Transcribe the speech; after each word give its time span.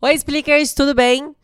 Oi, 0.00 0.14
Explickers, 0.14 0.74
tudo 0.74 0.94
bem? 0.94 1.34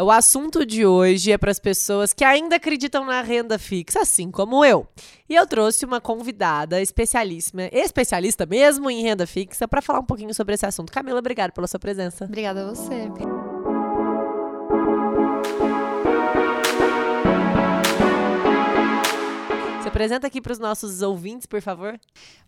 O 0.00 0.10
assunto 0.10 0.64
de 0.64 0.86
hoje 0.86 1.30
é 1.30 1.36
para 1.36 1.50
as 1.50 1.58
pessoas 1.58 2.14
que 2.14 2.24
ainda 2.24 2.56
acreditam 2.56 3.04
na 3.04 3.20
renda 3.20 3.58
fixa, 3.58 4.00
assim 4.00 4.30
como 4.30 4.64
eu. 4.64 4.86
E 5.28 5.34
eu 5.34 5.46
trouxe 5.46 5.84
uma 5.84 6.00
convidada 6.00 6.80
especialíssima, 6.80 7.64
especialista 7.70 8.46
mesmo 8.46 8.90
em 8.90 9.02
renda 9.02 9.26
fixa, 9.26 9.68
para 9.68 9.82
falar 9.82 9.98
um 9.98 10.06
pouquinho 10.06 10.32
sobre 10.32 10.54
esse 10.54 10.64
assunto. 10.64 10.90
Camila, 10.90 11.18
obrigada 11.18 11.52
pela 11.52 11.66
sua 11.66 11.78
presença. 11.78 12.24
Obrigada 12.24 12.62
a 12.62 12.70
você. 12.70 13.10
Apresenta 19.98 20.28
aqui 20.28 20.40
para 20.40 20.52
os 20.52 20.60
nossos 20.60 21.02
ouvintes, 21.02 21.44
por 21.44 21.60
favor. 21.60 21.98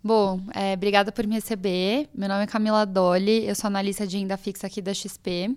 Bom, 0.04 0.40
é, 0.54 0.74
obrigada 0.74 1.10
por 1.10 1.26
me 1.26 1.34
receber. 1.34 2.08
Meu 2.14 2.28
nome 2.28 2.44
é 2.44 2.46
Camila 2.46 2.86
Dolly, 2.86 3.44
eu 3.44 3.56
sou 3.56 3.66
analista 3.66 4.06
de 4.06 4.16
renda 4.16 4.36
fixa 4.36 4.68
aqui 4.68 4.80
da 4.80 4.94
XP. 4.94 5.56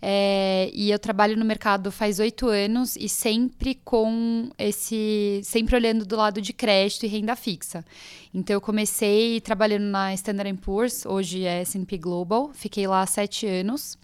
É, 0.00 0.70
e 0.72 0.90
eu 0.90 0.98
trabalho 0.98 1.36
no 1.36 1.44
mercado 1.44 1.92
faz 1.92 2.18
oito 2.18 2.48
anos 2.48 2.96
e 2.96 3.10
sempre 3.10 3.74
com 3.74 4.48
esse. 4.56 5.42
sempre 5.44 5.76
olhando 5.76 6.06
do 6.06 6.16
lado 6.16 6.40
de 6.40 6.54
crédito 6.54 7.04
e 7.04 7.08
renda 7.08 7.36
fixa. 7.36 7.84
Então 8.32 8.54
eu 8.54 8.60
comecei 8.60 9.38
trabalhando 9.42 9.84
na 9.84 10.14
Standard 10.14 10.56
Poor's, 10.62 11.04
hoje 11.04 11.44
é 11.44 11.60
SP 11.60 12.00
Global, 12.00 12.52
fiquei 12.54 12.86
lá 12.86 13.04
sete 13.04 13.46
anos. 13.46 13.98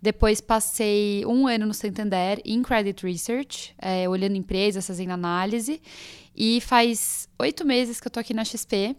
Depois 0.00 0.38
passei 0.38 1.24
um 1.24 1.46
ano 1.46 1.64
no 1.64 1.72
Santander 1.72 2.38
em 2.44 2.62
Credit 2.62 3.06
Research, 3.06 3.74
é, 3.78 4.06
olhando 4.06 4.36
empresas, 4.36 4.86
fazendo 4.86 5.12
análise. 5.12 5.80
E 6.36 6.60
faz 6.60 7.28
oito 7.38 7.64
meses 7.64 8.00
que 8.00 8.06
eu 8.06 8.10
tô 8.10 8.20
aqui 8.20 8.34
na 8.34 8.44
XP. 8.44 8.96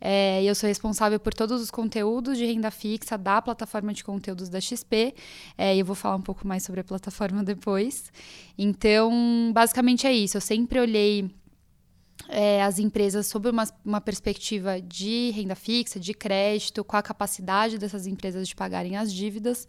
É, 0.00 0.42
eu 0.44 0.54
sou 0.54 0.66
responsável 0.66 1.18
por 1.18 1.32
todos 1.32 1.62
os 1.62 1.70
conteúdos 1.70 2.36
de 2.36 2.44
renda 2.44 2.70
fixa 2.70 3.16
da 3.16 3.40
plataforma 3.40 3.92
de 3.94 4.04
conteúdos 4.04 4.50
da 4.50 4.60
XP. 4.60 5.14
É, 5.56 5.74
eu 5.76 5.84
vou 5.84 5.94
falar 5.94 6.16
um 6.16 6.22
pouco 6.22 6.46
mais 6.46 6.62
sobre 6.62 6.80
a 6.80 6.84
plataforma 6.84 7.42
depois. 7.44 8.12
Então, 8.58 9.50
basicamente 9.54 10.06
é 10.06 10.12
isso. 10.12 10.36
Eu 10.36 10.42
sempre 10.42 10.78
olhei 10.78 11.30
é, 12.28 12.62
as 12.62 12.78
empresas 12.78 13.26
sob 13.26 13.48
uma, 13.48 13.64
uma, 13.84 14.00
perspectiva 14.00 14.80
de 14.80 15.30
renda 15.30 15.54
fixa, 15.54 15.98
de 15.98 16.12
crédito, 16.12 16.84
com 16.84 16.96
a 16.96 17.02
capacidade 17.02 17.78
dessas 17.78 18.06
empresas 18.06 18.46
de 18.46 18.54
pagarem 18.54 18.96
as 18.96 19.12
dívidas. 19.12 19.66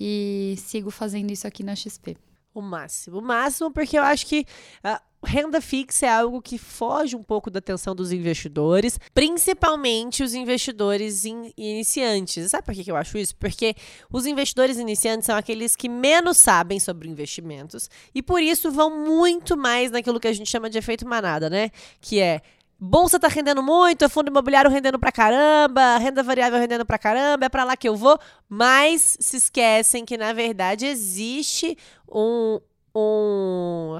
E 0.00 0.54
sigo 0.58 0.90
fazendo 0.90 1.30
isso 1.30 1.46
aqui 1.46 1.62
na 1.62 1.74
XP. 1.74 2.16
O 2.54 2.62
máximo. 2.62 3.18
O 3.18 3.22
máximo, 3.22 3.70
porque 3.70 3.98
eu 3.98 4.02
acho 4.02 4.26
que. 4.26 4.46
Uh, 4.82 4.98
renda 5.26 5.60
fixa 5.60 6.06
é 6.06 6.08
algo 6.08 6.40
que 6.40 6.56
foge 6.56 7.16
um 7.16 7.22
pouco 7.22 7.50
da 7.50 7.58
atenção 7.58 7.94
dos 7.94 8.12
investidores, 8.12 8.98
principalmente 9.12 10.22
os 10.22 10.34
investidores 10.34 11.24
in 11.24 11.52
iniciantes. 11.56 12.50
Sabe 12.50 12.64
por 12.64 12.74
que 12.74 12.90
eu 12.90 12.96
acho 12.96 13.18
isso? 13.18 13.34
Porque 13.36 13.74
os 14.10 14.24
investidores 14.24 14.78
iniciantes 14.78 15.26
são 15.26 15.36
aqueles 15.36 15.74
que 15.74 15.88
menos 15.88 16.36
sabem 16.36 16.78
sobre 16.78 17.08
investimentos 17.08 17.90
e 18.14 18.22
por 18.22 18.40
isso 18.40 18.70
vão 18.70 19.04
muito 19.04 19.56
mais 19.56 19.90
naquilo 19.90 20.20
que 20.20 20.28
a 20.28 20.32
gente 20.32 20.48
chama 20.48 20.70
de 20.70 20.78
efeito 20.78 21.06
manada, 21.06 21.50
né? 21.50 21.70
Que 22.00 22.20
é 22.20 22.40
Bolsa 22.78 23.18
tá 23.18 23.26
rendendo 23.26 23.62
muito, 23.62 24.08
fundo 24.10 24.28
imobiliário 24.28 24.70
rendendo 24.70 24.98
pra 24.98 25.10
caramba, 25.10 25.96
renda 25.96 26.22
variável 26.22 26.58
rendendo 26.58 26.84
pra 26.84 26.98
caramba, 26.98 27.46
é 27.46 27.48
pra 27.48 27.64
lá 27.64 27.74
que 27.74 27.88
eu 27.88 27.96
vou, 27.96 28.18
mas 28.46 29.16
se 29.18 29.38
esquecem 29.38 30.04
que 30.04 30.18
na 30.18 30.34
verdade 30.34 30.84
existe 30.84 31.76
um, 32.06 32.60
um 32.94 33.98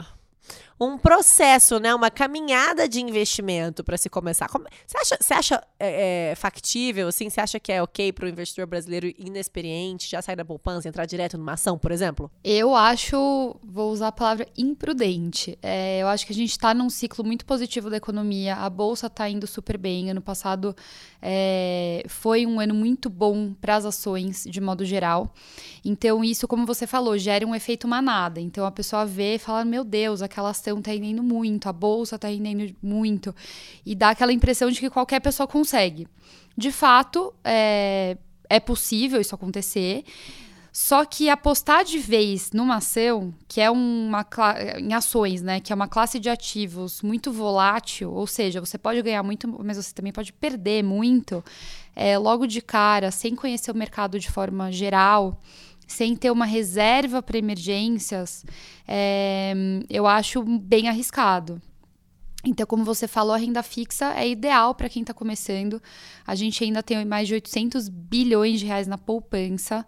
um 0.78 0.98
processo, 0.98 1.78
né? 1.78 1.94
Uma 1.94 2.10
caminhada 2.10 2.88
de 2.88 3.00
investimento 3.00 3.82
para 3.82 3.96
se 3.96 4.10
começar. 4.10 4.48
Você 4.86 4.98
acha, 4.98 5.18
você 5.20 5.34
acha 5.34 5.62
é, 5.80 6.30
é, 6.30 6.34
factível, 6.34 7.08
assim? 7.08 7.30
Você 7.30 7.40
acha 7.40 7.58
que 7.58 7.72
é 7.72 7.82
ok 7.82 8.12
para 8.12 8.26
o 8.26 8.28
investidor 8.28 8.66
brasileiro 8.66 9.12
inexperiente 9.18 10.08
já 10.08 10.20
sair 10.20 10.36
da 10.36 10.44
poupança 10.44 10.86
e 10.86 10.90
entrar 10.90 11.06
direto 11.06 11.38
numa 11.38 11.52
ação, 11.52 11.78
por 11.78 11.90
exemplo? 11.90 12.30
Eu 12.44 12.74
acho, 12.74 13.56
vou 13.64 13.90
usar 13.90 14.08
a 14.08 14.12
palavra 14.12 14.46
imprudente. 14.56 15.58
É, 15.62 16.00
eu 16.00 16.08
acho 16.08 16.26
que 16.26 16.32
a 16.32 16.36
gente 16.36 16.50
está 16.50 16.74
num 16.74 16.90
ciclo 16.90 17.24
muito 17.24 17.46
positivo 17.46 17.88
da 17.88 17.96
economia. 17.96 18.56
A 18.56 18.68
bolsa 18.68 19.06
está 19.06 19.28
indo 19.28 19.46
super 19.46 19.78
bem. 19.78 20.10
Ano 20.10 20.20
passado 20.20 20.76
é, 21.22 22.04
foi 22.06 22.46
um 22.46 22.60
ano 22.60 22.74
muito 22.74 23.08
bom 23.08 23.54
para 23.54 23.76
as 23.76 23.86
ações, 23.86 24.44
de 24.44 24.60
modo 24.60 24.84
geral. 24.84 25.32
Então, 25.84 26.22
isso, 26.22 26.46
como 26.46 26.66
você 26.66 26.86
falou, 26.86 27.16
gera 27.16 27.46
um 27.46 27.54
efeito 27.54 27.88
manada. 27.88 28.40
Então, 28.40 28.66
a 28.66 28.70
pessoa 28.70 29.06
vê 29.06 29.36
e 29.36 29.38
fala: 29.38 29.64
meu 29.64 29.84
Deus, 29.84 30.20
aquela 30.20 30.52
está 30.74 30.90
rendendo 30.90 31.22
muito, 31.22 31.68
a 31.68 31.72
bolsa 31.72 32.16
está 32.16 32.28
rendendo 32.28 32.74
muito. 32.82 33.34
E 33.84 33.94
dá 33.94 34.10
aquela 34.10 34.32
impressão 34.32 34.70
de 34.70 34.80
que 34.80 34.90
qualquer 34.90 35.20
pessoa 35.20 35.46
consegue. 35.46 36.06
De 36.56 36.72
fato, 36.72 37.34
é, 37.44 38.16
é 38.48 38.60
possível 38.60 39.20
isso 39.20 39.34
acontecer. 39.34 40.04
Só 40.78 41.06
que 41.06 41.30
apostar 41.30 41.84
de 41.84 41.98
vez 41.98 42.50
numa 42.52 42.76
ação, 42.76 43.32
que 43.48 43.62
é 43.62 43.70
uma 43.70 44.26
em 44.76 44.92
ações, 44.92 45.40
né, 45.40 45.58
que 45.58 45.72
é 45.72 45.74
uma 45.74 45.88
classe 45.88 46.20
de 46.20 46.28
ativos 46.28 47.00
muito 47.00 47.32
volátil, 47.32 48.12
ou 48.12 48.26
seja, 48.26 48.60
você 48.60 48.76
pode 48.76 49.00
ganhar 49.00 49.22
muito, 49.22 49.48
mas 49.64 49.78
você 49.78 49.94
também 49.94 50.12
pode 50.12 50.34
perder 50.34 50.84
muito, 50.84 51.42
é, 51.94 52.18
logo 52.18 52.46
de 52.46 52.60
cara, 52.60 53.10
sem 53.10 53.34
conhecer 53.34 53.70
o 53.70 53.74
mercado 53.74 54.20
de 54.20 54.30
forma 54.30 54.70
geral, 54.70 55.40
sem 55.86 56.16
ter 56.16 56.30
uma 56.30 56.46
reserva 56.46 57.22
para 57.22 57.38
emergências, 57.38 58.44
é, 58.86 59.54
eu 59.88 60.06
acho 60.06 60.42
bem 60.42 60.88
arriscado. 60.88 61.60
Então, 62.44 62.64
como 62.64 62.84
você 62.84 63.08
falou, 63.08 63.34
a 63.34 63.38
renda 63.38 63.62
fixa 63.62 64.14
é 64.14 64.28
ideal 64.28 64.74
para 64.74 64.88
quem 64.88 65.02
está 65.02 65.12
começando. 65.12 65.82
A 66.24 66.34
gente 66.34 66.62
ainda 66.62 66.82
tem 66.82 67.04
mais 67.04 67.26
de 67.26 67.34
800 67.34 67.88
bilhões 67.88 68.60
de 68.60 68.66
reais 68.66 68.86
na 68.86 68.96
poupança. 68.96 69.84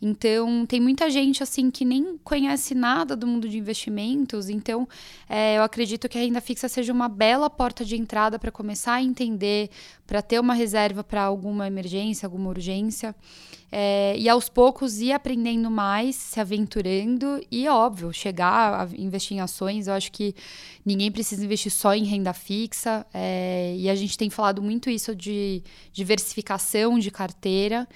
Então, 0.00 0.64
tem 0.64 0.80
muita 0.80 1.10
gente 1.10 1.42
assim 1.42 1.70
que 1.70 1.84
nem 1.84 2.16
conhece 2.18 2.74
nada 2.74 3.16
do 3.16 3.26
mundo 3.26 3.48
de 3.48 3.58
investimentos. 3.58 4.48
Então, 4.48 4.88
é, 5.28 5.58
eu 5.58 5.62
acredito 5.62 6.08
que 6.08 6.16
a 6.16 6.20
renda 6.20 6.40
fixa 6.40 6.68
seja 6.68 6.92
uma 6.92 7.08
bela 7.08 7.50
porta 7.50 7.84
de 7.84 7.96
entrada 7.96 8.38
para 8.38 8.52
começar 8.52 8.94
a 8.94 9.02
entender, 9.02 9.70
para 10.06 10.22
ter 10.22 10.38
uma 10.38 10.54
reserva 10.54 11.02
para 11.02 11.22
alguma 11.22 11.66
emergência, 11.66 12.26
alguma 12.26 12.48
urgência. 12.48 13.14
É, 13.70 14.14
e 14.16 14.28
aos 14.28 14.48
poucos 14.48 15.00
ir 15.00 15.12
aprendendo 15.12 15.70
mais, 15.70 16.14
se 16.16 16.40
aventurando 16.40 17.40
e, 17.50 17.68
óbvio, 17.68 18.12
chegar 18.12 18.80
a 18.80 18.88
investir 18.96 19.36
em 19.36 19.40
ações. 19.40 19.88
Eu 19.88 19.94
acho 19.94 20.12
que 20.12 20.32
ninguém 20.86 21.10
precisa 21.10 21.44
investir 21.44 21.72
só 21.72 21.92
em 21.92 22.04
renda 22.04 22.32
fixa. 22.32 23.04
É, 23.12 23.74
e 23.76 23.90
a 23.90 23.96
gente 23.96 24.16
tem 24.16 24.30
falado 24.30 24.62
muito 24.62 24.88
isso 24.88 25.14
de 25.14 25.62
diversificação 25.92 27.00
de 27.00 27.10
carteira. 27.10 27.86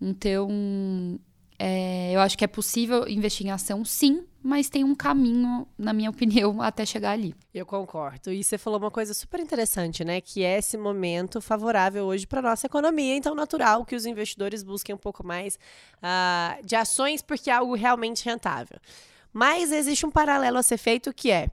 Então, 0.00 1.18
é, 1.58 2.12
eu 2.12 2.20
acho 2.20 2.38
que 2.38 2.44
é 2.44 2.46
possível 2.46 3.08
investir 3.08 3.44
em 3.44 3.50
ação, 3.50 3.84
sim, 3.84 4.24
mas 4.40 4.70
tem 4.70 4.84
um 4.84 4.94
caminho, 4.94 5.66
na 5.76 5.92
minha 5.92 6.08
opinião, 6.10 6.62
até 6.62 6.86
chegar 6.86 7.10
ali. 7.10 7.34
Eu 7.52 7.66
concordo. 7.66 8.30
E 8.30 8.44
você 8.44 8.56
falou 8.56 8.78
uma 8.78 8.90
coisa 8.90 9.12
super 9.12 9.40
interessante, 9.40 10.04
né? 10.04 10.20
Que 10.20 10.44
é 10.44 10.58
esse 10.58 10.78
momento 10.78 11.40
favorável 11.40 12.04
hoje 12.04 12.26
para 12.26 12.40
nossa 12.40 12.66
economia, 12.66 13.16
então 13.16 13.34
natural 13.34 13.84
que 13.84 13.96
os 13.96 14.06
investidores 14.06 14.62
busquem 14.62 14.94
um 14.94 14.98
pouco 14.98 15.26
mais 15.26 15.58
uh, 15.96 16.64
de 16.64 16.76
ações 16.76 17.22
porque 17.22 17.50
é 17.50 17.54
algo 17.54 17.74
realmente 17.74 18.24
rentável. 18.24 18.78
Mas 19.32 19.72
existe 19.72 20.06
um 20.06 20.10
paralelo 20.10 20.58
a 20.58 20.62
ser 20.62 20.78
feito 20.78 21.12
que 21.12 21.30
é 21.30 21.48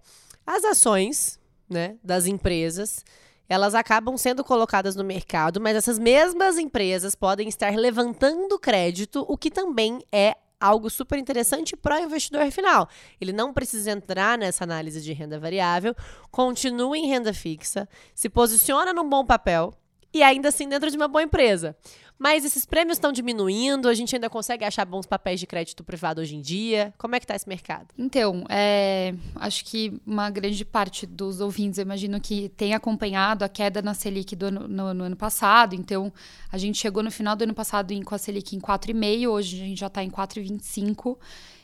as 0.45 0.63
ações, 0.63 1.39
né, 1.67 1.97
das 2.03 2.27
empresas 2.27 3.03
elas 3.47 3.75
acabam 3.75 4.17
sendo 4.17 4.43
colocadas 4.43 4.95
no 4.95 5.03
mercado, 5.03 5.61
mas 5.61 5.75
essas 5.75 5.99
mesmas 5.99 6.57
empresas 6.57 7.15
podem 7.15 7.47
estar 7.47 7.75
levantando 7.75 8.59
crédito, 8.59 9.25
o 9.27 9.37
que 9.37 9.51
também 9.51 9.99
é 10.11 10.35
algo 10.59 10.89
super 10.89 11.19
interessante 11.19 11.75
para 11.75 11.99
o 11.99 12.03
investidor 12.03 12.49
final. 12.51 12.89
Ele 13.19 13.31
não 13.31 13.53
precisa 13.53 13.91
entrar 13.91 14.37
nessa 14.37 14.63
análise 14.63 15.01
de 15.01 15.13
renda 15.13 15.39
variável, 15.39 15.95
continua 16.31 16.97
em 16.97 17.07
renda 17.07 17.33
fixa, 17.33 17.87
se 18.13 18.29
posiciona 18.29 18.93
num 18.93 19.07
bom 19.07 19.25
papel 19.25 19.73
e 20.15 20.23
ainda 20.23 20.47
assim 20.47 20.69
dentro 20.69 20.89
de 20.89 20.95
uma 20.95 21.09
boa 21.09 21.21
empresa. 21.21 21.75
Mas 22.17 22.45
esses 22.45 22.65
prêmios 22.65 22.95
estão 22.95 23.11
diminuindo, 23.11 23.89
a 23.89 23.93
gente 23.93 24.15
ainda 24.15 24.29
consegue 24.29 24.63
achar 24.63 24.85
bons 24.85 25.05
papéis 25.05 25.41
de 25.41 25.45
crédito 25.45 25.83
privado 25.83 26.21
hoje 26.21 26.37
em 26.37 26.41
dia. 26.41 26.93
Como 26.97 27.13
é 27.13 27.19
que 27.19 27.25
está 27.25 27.35
esse 27.35 27.49
mercado? 27.49 27.87
Então, 27.97 28.45
é, 28.47 29.13
acho 29.35 29.65
que 29.65 29.99
uma 30.07 30.29
grande 30.29 30.63
parte 30.63 31.05
dos 31.05 31.41
ouvintes, 31.41 31.77
eu 31.77 31.81
imagino 31.81 32.21
que 32.21 32.47
tem 32.55 32.73
acompanhado 32.73 33.43
a 33.43 33.49
queda 33.49 33.81
na 33.81 33.93
Selic 33.93 34.37
do 34.37 34.45
ano, 34.45 34.65
no, 34.69 34.93
no 34.93 35.03
ano 35.03 35.17
passado. 35.17 35.75
Então, 35.75 36.13
a 36.49 36.57
gente 36.57 36.77
chegou 36.77 37.03
no 37.03 37.11
final 37.11 37.35
do 37.35 37.43
ano 37.43 37.53
passado 37.53 37.91
em, 37.91 38.01
com 38.01 38.15
a 38.15 38.17
Selic 38.17 38.55
em 38.55 38.61
4,5, 38.61 39.27
hoje 39.27 39.61
a 39.61 39.65
gente 39.65 39.79
já 39.81 39.87
está 39.87 40.01
em 40.01 40.09
4,25. 40.09 41.17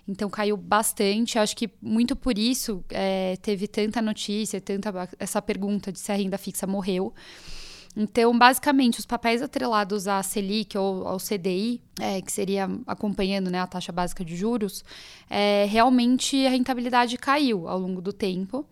Então 0.06 0.30
caiu 0.30 0.58
bastante. 0.58 1.40
Acho 1.40 1.56
que 1.56 1.70
muito 1.82 2.18
por 2.18 2.38
isso 2.38 2.84
é, 2.90 3.38
teve 3.42 3.66
tanta 3.66 4.02
notícia, 4.02 4.60
tanta 4.60 4.92
essa 5.18 5.42
pergunta 5.42 5.90
de 5.90 6.00
se 6.00 6.12
a 6.12 6.16
renda 6.16 6.38
fixa 6.38 6.68
morreu. 6.68 7.14
Então, 7.96 8.38
basicamente, 8.38 9.00
os 9.00 9.06
papéis 9.06 9.42
atrelados 9.42 10.08
à 10.08 10.24
Selic 10.24 10.78
ou 10.78 11.08
ao 11.08 11.18
CDI, 11.18 11.82
é, 12.00 12.22
que 12.22 12.32
seria 12.32 12.70
acompanhando 12.88 13.50
né, 13.50 13.60
a 13.60 13.68
taxa 13.68 13.92
básica 13.92 14.24
de 14.24 14.36
juros, 14.36 14.84
é, 15.30 15.66
realmente 15.70 16.46
a 16.46 16.50
rentabilidade 16.50 17.18
caiu 17.18 17.68
ao 17.68 17.78
longo 17.78 18.02
do 18.02 18.14
tempo. 18.14 18.66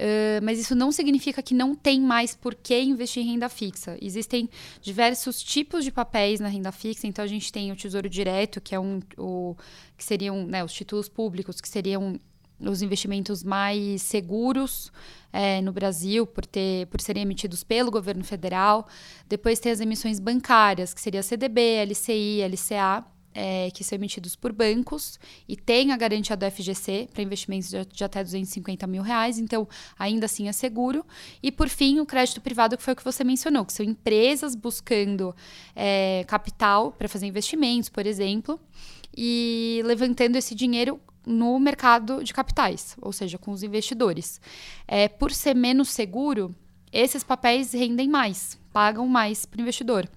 Uh, 0.00 0.40
mas 0.42 0.58
isso 0.58 0.74
não 0.74 0.90
significa 0.90 1.42
que 1.42 1.52
não 1.52 1.74
tem 1.74 2.00
mais 2.00 2.34
por 2.34 2.54
que 2.54 2.80
investir 2.80 3.22
em 3.22 3.32
renda 3.32 3.50
fixa. 3.50 3.98
Existem 4.00 4.48
diversos 4.80 5.42
tipos 5.42 5.84
de 5.84 5.92
papéis 5.92 6.40
na 6.40 6.48
renda 6.48 6.72
fixa, 6.72 7.06
então 7.06 7.22
a 7.22 7.28
gente 7.28 7.52
tem 7.52 7.70
o 7.70 7.76
Tesouro 7.76 8.08
Direto, 8.08 8.62
que 8.62 8.74
é 8.74 8.80
um 8.80 9.00
o, 9.18 9.54
que 9.98 10.02
seriam 10.02 10.46
né, 10.46 10.64
os 10.64 10.72
títulos 10.72 11.06
públicos, 11.06 11.60
que 11.60 11.68
seriam 11.68 12.18
os 12.60 12.82
investimentos 12.82 13.42
mais 13.42 14.02
seguros 14.02 14.92
é, 15.32 15.60
no 15.60 15.72
Brasil 15.72 16.26
por 16.26 16.44
ter 16.44 16.86
por 16.86 17.00
serem 17.00 17.22
emitidos 17.22 17.64
pelo 17.64 17.90
governo 17.90 18.24
federal. 18.24 18.86
Depois 19.28 19.58
tem 19.58 19.72
as 19.72 19.80
emissões 19.80 20.18
bancárias, 20.18 20.92
que 20.92 21.00
seria 21.00 21.22
CDB, 21.22 21.84
LCI, 21.86 22.42
LCA 22.42 23.04
é, 23.34 23.70
que 23.70 23.84
são 23.84 23.96
emitidos 23.96 24.34
por 24.34 24.52
bancos 24.52 25.18
e 25.48 25.56
tem 25.56 25.92
a 25.92 25.96
garantia 25.96 26.36
do 26.36 26.50
FGC 26.50 27.08
para 27.12 27.22
investimentos 27.22 27.68
de, 27.68 27.84
de, 27.86 28.04
até 28.04 28.22
250 28.22 28.86
mil 28.86 29.02
reais, 29.02 29.38
então 29.38 29.68
ainda 29.98 30.26
assim 30.26 30.48
é 30.48 30.52
seguro. 30.52 31.04
E 31.42 31.52
por 31.52 31.68
fim, 31.68 32.00
o 32.00 32.06
crédito 32.06 32.40
privado, 32.40 32.76
que 32.76 32.82
foi 32.82 32.92
o 32.92 32.96
que 32.96 33.04
você 33.04 33.22
mencionou, 33.22 33.64
que 33.64 33.72
são 33.72 33.84
empresas 33.86 34.54
buscando 34.54 35.34
é, 35.74 36.24
capital 36.26 36.92
para 36.92 37.08
fazer 37.08 37.26
investimentos, 37.26 37.88
por 37.88 38.06
exemplo, 38.06 38.60
e 39.16 39.80
levantando 39.84 40.36
esse 40.36 40.54
dinheiro 40.54 41.00
no 41.26 41.58
mercado 41.58 42.24
de 42.24 42.32
capitais, 42.32 42.96
ou 43.00 43.12
seja, 43.12 43.38
com 43.38 43.50
os 43.50 43.62
investidores. 43.62 44.40
É, 44.86 45.08
por 45.08 45.32
ser 45.32 45.54
menos 45.54 45.90
seguro, 45.90 46.54
esses 46.92 47.22
papéis 47.22 47.72
rendem 47.72 48.08
mais, 48.08 48.58
pagam 48.72 49.06
mais 49.06 49.44
para 49.46 49.58
o 49.58 49.62
investidor. 49.62 50.08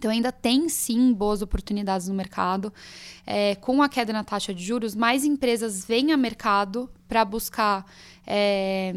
Então, 0.00 0.10
ainda 0.10 0.32
tem 0.32 0.66
sim 0.70 1.12
boas 1.12 1.42
oportunidades 1.42 2.08
no 2.08 2.14
mercado. 2.14 2.72
É, 3.26 3.54
com 3.56 3.82
a 3.82 3.88
queda 3.88 4.14
na 4.14 4.24
taxa 4.24 4.54
de 4.54 4.64
juros, 4.64 4.94
mais 4.94 5.26
empresas 5.26 5.84
vêm 5.84 6.10
a 6.10 6.16
mercado 6.16 6.88
para 7.06 7.22
buscar 7.22 7.84
é, 8.26 8.94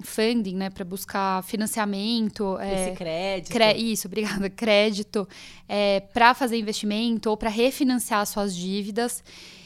funding, 0.00 0.56
né, 0.56 0.68
para 0.68 0.84
buscar 0.84 1.42
financiamento. 1.44 2.58
É, 2.58 2.88
Esse 2.88 2.96
crédito. 2.96 3.50
Cre 3.50 3.72
isso, 3.72 4.08
obrigada. 4.08 4.50
Crédito, 4.50 5.26
é, 5.66 6.00
para 6.00 6.34
fazer 6.34 6.58
investimento 6.58 7.30
ou 7.30 7.36
para 7.36 7.48
refinanciar 7.48 8.26
suas 8.26 8.54
dívidas. 8.54 9.24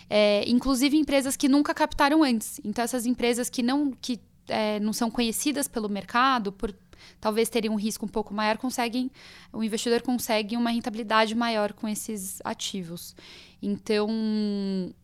É, 0.09 0.49
inclusive 0.49 0.97
empresas 0.97 1.37
que 1.37 1.49
nunca 1.49 1.75
captaram 1.75 2.23
antes. 2.23 2.61
Então, 2.65 2.85
essas 2.85 3.07
empresas 3.07 3.51
que 3.51 3.63
não, 3.63 3.91
que, 3.91 4.21
é, 4.49 4.79
não 4.81 4.93
são 4.93 5.11
conhecidas 5.11 5.67
pelo 5.67 5.89
mercado, 5.89 6.53
por 6.53 6.75
talvez 7.21 7.49
terem 7.49 7.71
um 7.71 7.77
risco 7.77 8.05
um 8.05 8.09
pouco 8.09 8.33
maior, 8.33 8.57
conseguem, 8.59 9.11
o 9.53 9.63
investidor 9.63 10.03
consegue 10.03 10.57
uma 10.57 10.71
rentabilidade 10.71 11.35
maior 11.35 11.73
com 11.73 11.89
esses 11.89 12.41
ativos. 12.45 13.15
Então, 13.63 14.09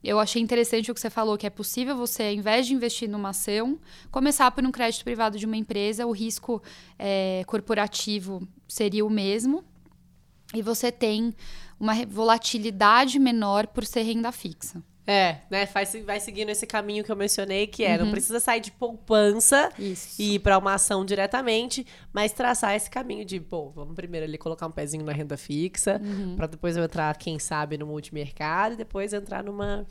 eu 0.05 0.21
achei 0.21 0.41
interessante 0.41 0.91
o 0.91 0.95
que 0.95 1.01
você 1.01 1.11
falou, 1.11 1.39
que 1.39 1.47
é 1.47 1.51
possível 1.51 1.97
você, 1.97 2.25
ao 2.25 2.33
invés 2.33 2.67
de 2.67 2.75
investir 2.75 3.09
numa 3.09 3.31
ação, 3.31 3.79
começar 4.11 4.51
por 4.51 4.65
um 4.65 4.71
crédito 4.71 5.05
privado 5.05 5.39
de 5.39 5.47
uma 5.47 5.57
empresa, 5.57 6.07
o 6.07 6.13
risco 6.13 6.63
é, 6.99 7.43
corporativo 7.47 8.47
seria 8.69 9.05
o 9.05 9.11
mesmo, 9.11 9.65
e 10.55 10.61
você 10.61 10.93
tem 10.93 11.35
uma 11.81 11.95
volatilidade 12.07 13.19
menor 13.19 13.67
por 13.67 13.87
ser 13.87 14.03
renda 14.03 14.31
fixa. 14.31 14.83
É, 15.07 15.39
né? 15.51 15.67
Faz, 15.67 15.97
vai 16.05 16.21
seguindo 16.21 16.51
esse 16.51 16.67
caminho 16.67 17.03
que 17.03 17.11
eu 17.11 17.17
mencionei, 17.17 17.67
que 17.67 17.85
é, 17.85 17.97
uhum. 17.97 18.05
não 18.05 18.11
precisa 18.13 18.39
sair 18.39 18.61
de 18.61 18.71
poupança 18.71 19.71
Isso. 19.79 20.21
e 20.21 20.37
ir 20.37 20.39
para 20.39 20.57
uma 20.57 20.75
ação 20.75 21.05
diretamente, 21.05 21.85
mas 22.13 22.33
traçar 22.33 22.77
esse 22.77 22.89
caminho 22.89 23.25
de, 23.25 23.41
pô, 23.41 23.71
vamos 23.71 23.95
primeiro 23.95 24.27
ali 24.27 24.39
colocar 24.39 24.67
um 24.67 24.71
pezinho 24.71 25.05
na 25.05 25.13
renda 25.13 25.37
fixa, 25.37 26.01
uhum. 26.03 26.37
para 26.37 26.47
depois 26.47 26.77
eu 26.77 26.85
entrar, 26.85 27.17
quem 27.17 27.39
sabe, 27.39 27.77
no 27.77 27.87
multimercado 27.87 28.75
e 28.75 28.77
depois 28.77 29.13
entrar 29.13 29.43
numa 29.43 29.85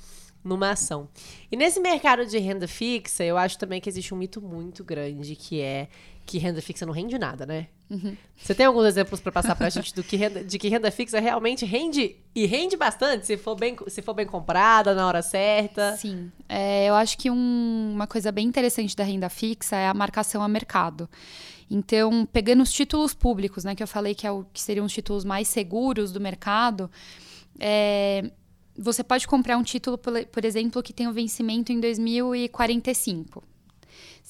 numa 0.44 0.72
ação. 0.72 1.08
E 1.52 1.56
nesse 1.56 1.80
mercado 1.80 2.26
de 2.26 2.38
renda 2.38 2.68
fixa, 2.68 3.24
eu 3.24 3.38
acho 3.38 3.58
também 3.58 3.80
que 3.80 3.90
existe 3.90 4.14
um 4.14 4.18
mito 4.18 4.42
muito 4.42 4.84
grande 4.84 5.36
que 5.36 5.62
é 5.62 5.88
que 6.26 6.38
renda 6.38 6.62
fixa 6.62 6.86
não 6.86 6.94
rende 6.94 7.18
nada, 7.18 7.46
né? 7.46 7.68
Uhum. 7.90 8.16
Você 8.38 8.56
tem 8.56 8.66
alguns 8.66 8.86
exemplos 8.86 9.20
para 9.20 9.32
passar 9.32 9.56
para 9.56 9.68
a 9.68 9.70
gente 9.70 9.94
do 9.94 10.02
que 10.02 10.16
renda, 10.16 10.44
de 10.44 10.58
que 10.58 10.70
renda 10.70 10.90
fixa 10.90 11.20
realmente 11.20 11.66
rende 11.66 12.16
e 12.34 12.46
rende 12.46 12.78
bastante 12.78 13.26
se 13.26 13.36
for 13.36 13.56
bem, 13.56 13.76
se 13.88 14.02
for 14.02 14.14
bem 14.14 14.26
comprada 14.26 14.96
na 14.96 15.06
hora 15.06 15.22
certa? 15.22 15.98
Sim, 15.98 16.32
é, 16.48 16.86
eu 16.86 16.96
acho 16.96 17.18
que 17.18 17.30
um, 17.30 17.92
uma 17.94 18.08
coisa 18.08 18.32
bem 18.32 18.48
interessante 18.48 18.96
da 18.96 19.04
renda 19.04 19.28
fixa 19.30 19.76
é 19.76 19.88
a 19.88 19.94
marcação 19.94 20.42
a 20.42 20.48
mercado. 20.48 21.10
Então, 21.70 22.26
pegando 22.32 22.64
os 22.64 22.72
títulos 22.72 23.14
públicos, 23.14 23.64
né, 23.64 23.76
que 23.76 23.84
eu 23.84 23.88
falei 23.88 24.16
que, 24.16 24.28
é 24.28 24.32
o, 24.32 24.46
que 24.54 24.62
seriam 24.62 24.86
os 24.86 24.94
títulos 24.94 25.26
mais 25.26 25.48
seguros 25.48 26.12
do 26.12 26.20
mercado, 26.20 26.90
é, 27.60 28.32
você 28.78 29.04
pode 29.04 29.28
comprar 29.28 29.58
um 29.58 29.64
título, 29.64 29.98
por, 29.98 30.46
exemplo, 30.46 30.84
que 30.84 30.94
tem 30.94 31.08
o 31.08 31.14
vencimento 31.14 31.72
em 31.72 31.80
2045. 31.80 33.44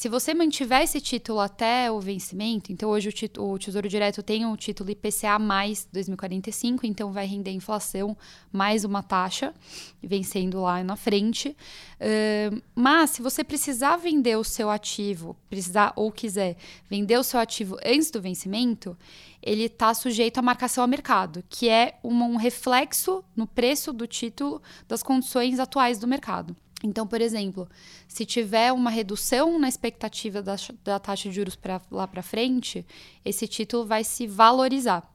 Se 0.01 0.09
você 0.09 0.33
mantiver 0.33 0.81
esse 0.81 0.99
título 0.99 1.39
até 1.39 1.91
o 1.91 1.99
vencimento, 1.99 2.71
então 2.71 2.89
hoje 2.89 3.09
o, 3.37 3.51
o 3.51 3.59
Tesouro 3.59 3.87
Direto 3.87 4.23
tem 4.23 4.43
o 4.47 4.57
título 4.57 4.89
IPCA 4.89 5.37
mais 5.37 5.87
2045, 5.93 6.87
então 6.87 7.13
vai 7.13 7.27
render 7.27 7.51
inflação 7.51 8.17
mais 8.51 8.83
uma 8.83 9.03
taxa, 9.03 9.53
vencendo 10.01 10.59
lá 10.59 10.83
na 10.83 10.95
frente. 10.95 11.55
Uh, 11.99 12.59
mas 12.73 13.11
se 13.11 13.21
você 13.21 13.43
precisar 13.43 13.95
vender 13.97 14.35
o 14.37 14.43
seu 14.43 14.71
ativo, 14.71 15.37
precisar 15.47 15.93
ou 15.95 16.11
quiser 16.11 16.57
vender 16.89 17.19
o 17.19 17.23
seu 17.23 17.39
ativo 17.39 17.77
antes 17.85 18.09
do 18.09 18.19
vencimento, 18.19 18.97
ele 19.39 19.65
está 19.65 19.93
sujeito 19.93 20.39
à 20.39 20.41
marcação 20.41 20.83
a 20.83 20.87
mercado, 20.87 21.43
que 21.47 21.69
é 21.69 21.99
um, 22.03 22.23
um 22.23 22.37
reflexo 22.37 23.23
no 23.35 23.45
preço 23.45 23.93
do 23.93 24.07
título 24.07 24.63
das 24.87 25.03
condições 25.03 25.59
atuais 25.59 25.99
do 25.99 26.07
mercado. 26.07 26.55
Então, 26.83 27.05
por 27.05 27.21
exemplo, 27.21 27.67
se 28.07 28.25
tiver 28.25 28.71
uma 28.71 28.89
redução 28.89 29.59
na 29.59 29.69
expectativa 29.69 30.41
da, 30.41 30.55
da 30.83 30.99
taxa 30.99 31.29
de 31.29 31.35
juros 31.35 31.55
pra, 31.55 31.81
lá 31.91 32.07
para 32.07 32.23
frente, 32.23 32.85
esse 33.23 33.47
título 33.47 33.85
vai 33.85 34.03
se 34.03 34.25
valorizar, 34.25 35.09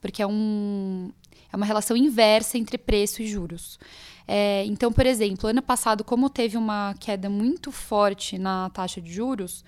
porque 0.00 0.22
é, 0.22 0.26
um, 0.26 1.12
é 1.52 1.56
uma 1.56 1.66
relação 1.66 1.96
inversa 1.96 2.58
entre 2.58 2.76
preço 2.76 3.22
e 3.22 3.28
juros. 3.28 3.78
É, 4.26 4.64
então, 4.66 4.92
por 4.92 5.06
exemplo, 5.06 5.48
ano 5.48 5.62
passado, 5.62 6.02
como 6.02 6.30
teve 6.30 6.56
uma 6.56 6.94
queda 6.98 7.28
muito 7.28 7.70
forte 7.70 8.38
na 8.38 8.70
taxa 8.70 9.00
de 9.00 9.12
juros, 9.12 9.64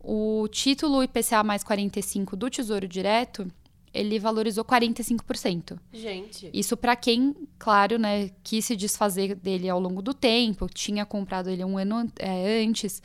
o 0.00 0.46
título 0.48 1.02
IPCA 1.02 1.42
mais 1.42 1.64
45 1.64 2.36
do 2.36 2.48
Tesouro 2.48 2.86
Direto 2.86 3.50
ele 3.96 4.18
valorizou 4.18 4.64
45%. 4.64 5.78
Gente. 5.92 6.50
Isso 6.52 6.76
para 6.76 6.94
quem, 6.94 7.34
claro, 7.58 7.98
né, 7.98 8.30
quis 8.42 8.64
se 8.64 8.76
desfazer 8.76 9.34
dele 9.34 9.68
ao 9.68 9.80
longo 9.80 10.02
do 10.02 10.12
tempo, 10.12 10.68
tinha 10.68 11.04
comprado 11.04 11.48
ele 11.48 11.64
um 11.64 11.78
ano 11.78 12.10
é, 12.18 12.62
antes, 12.62 13.02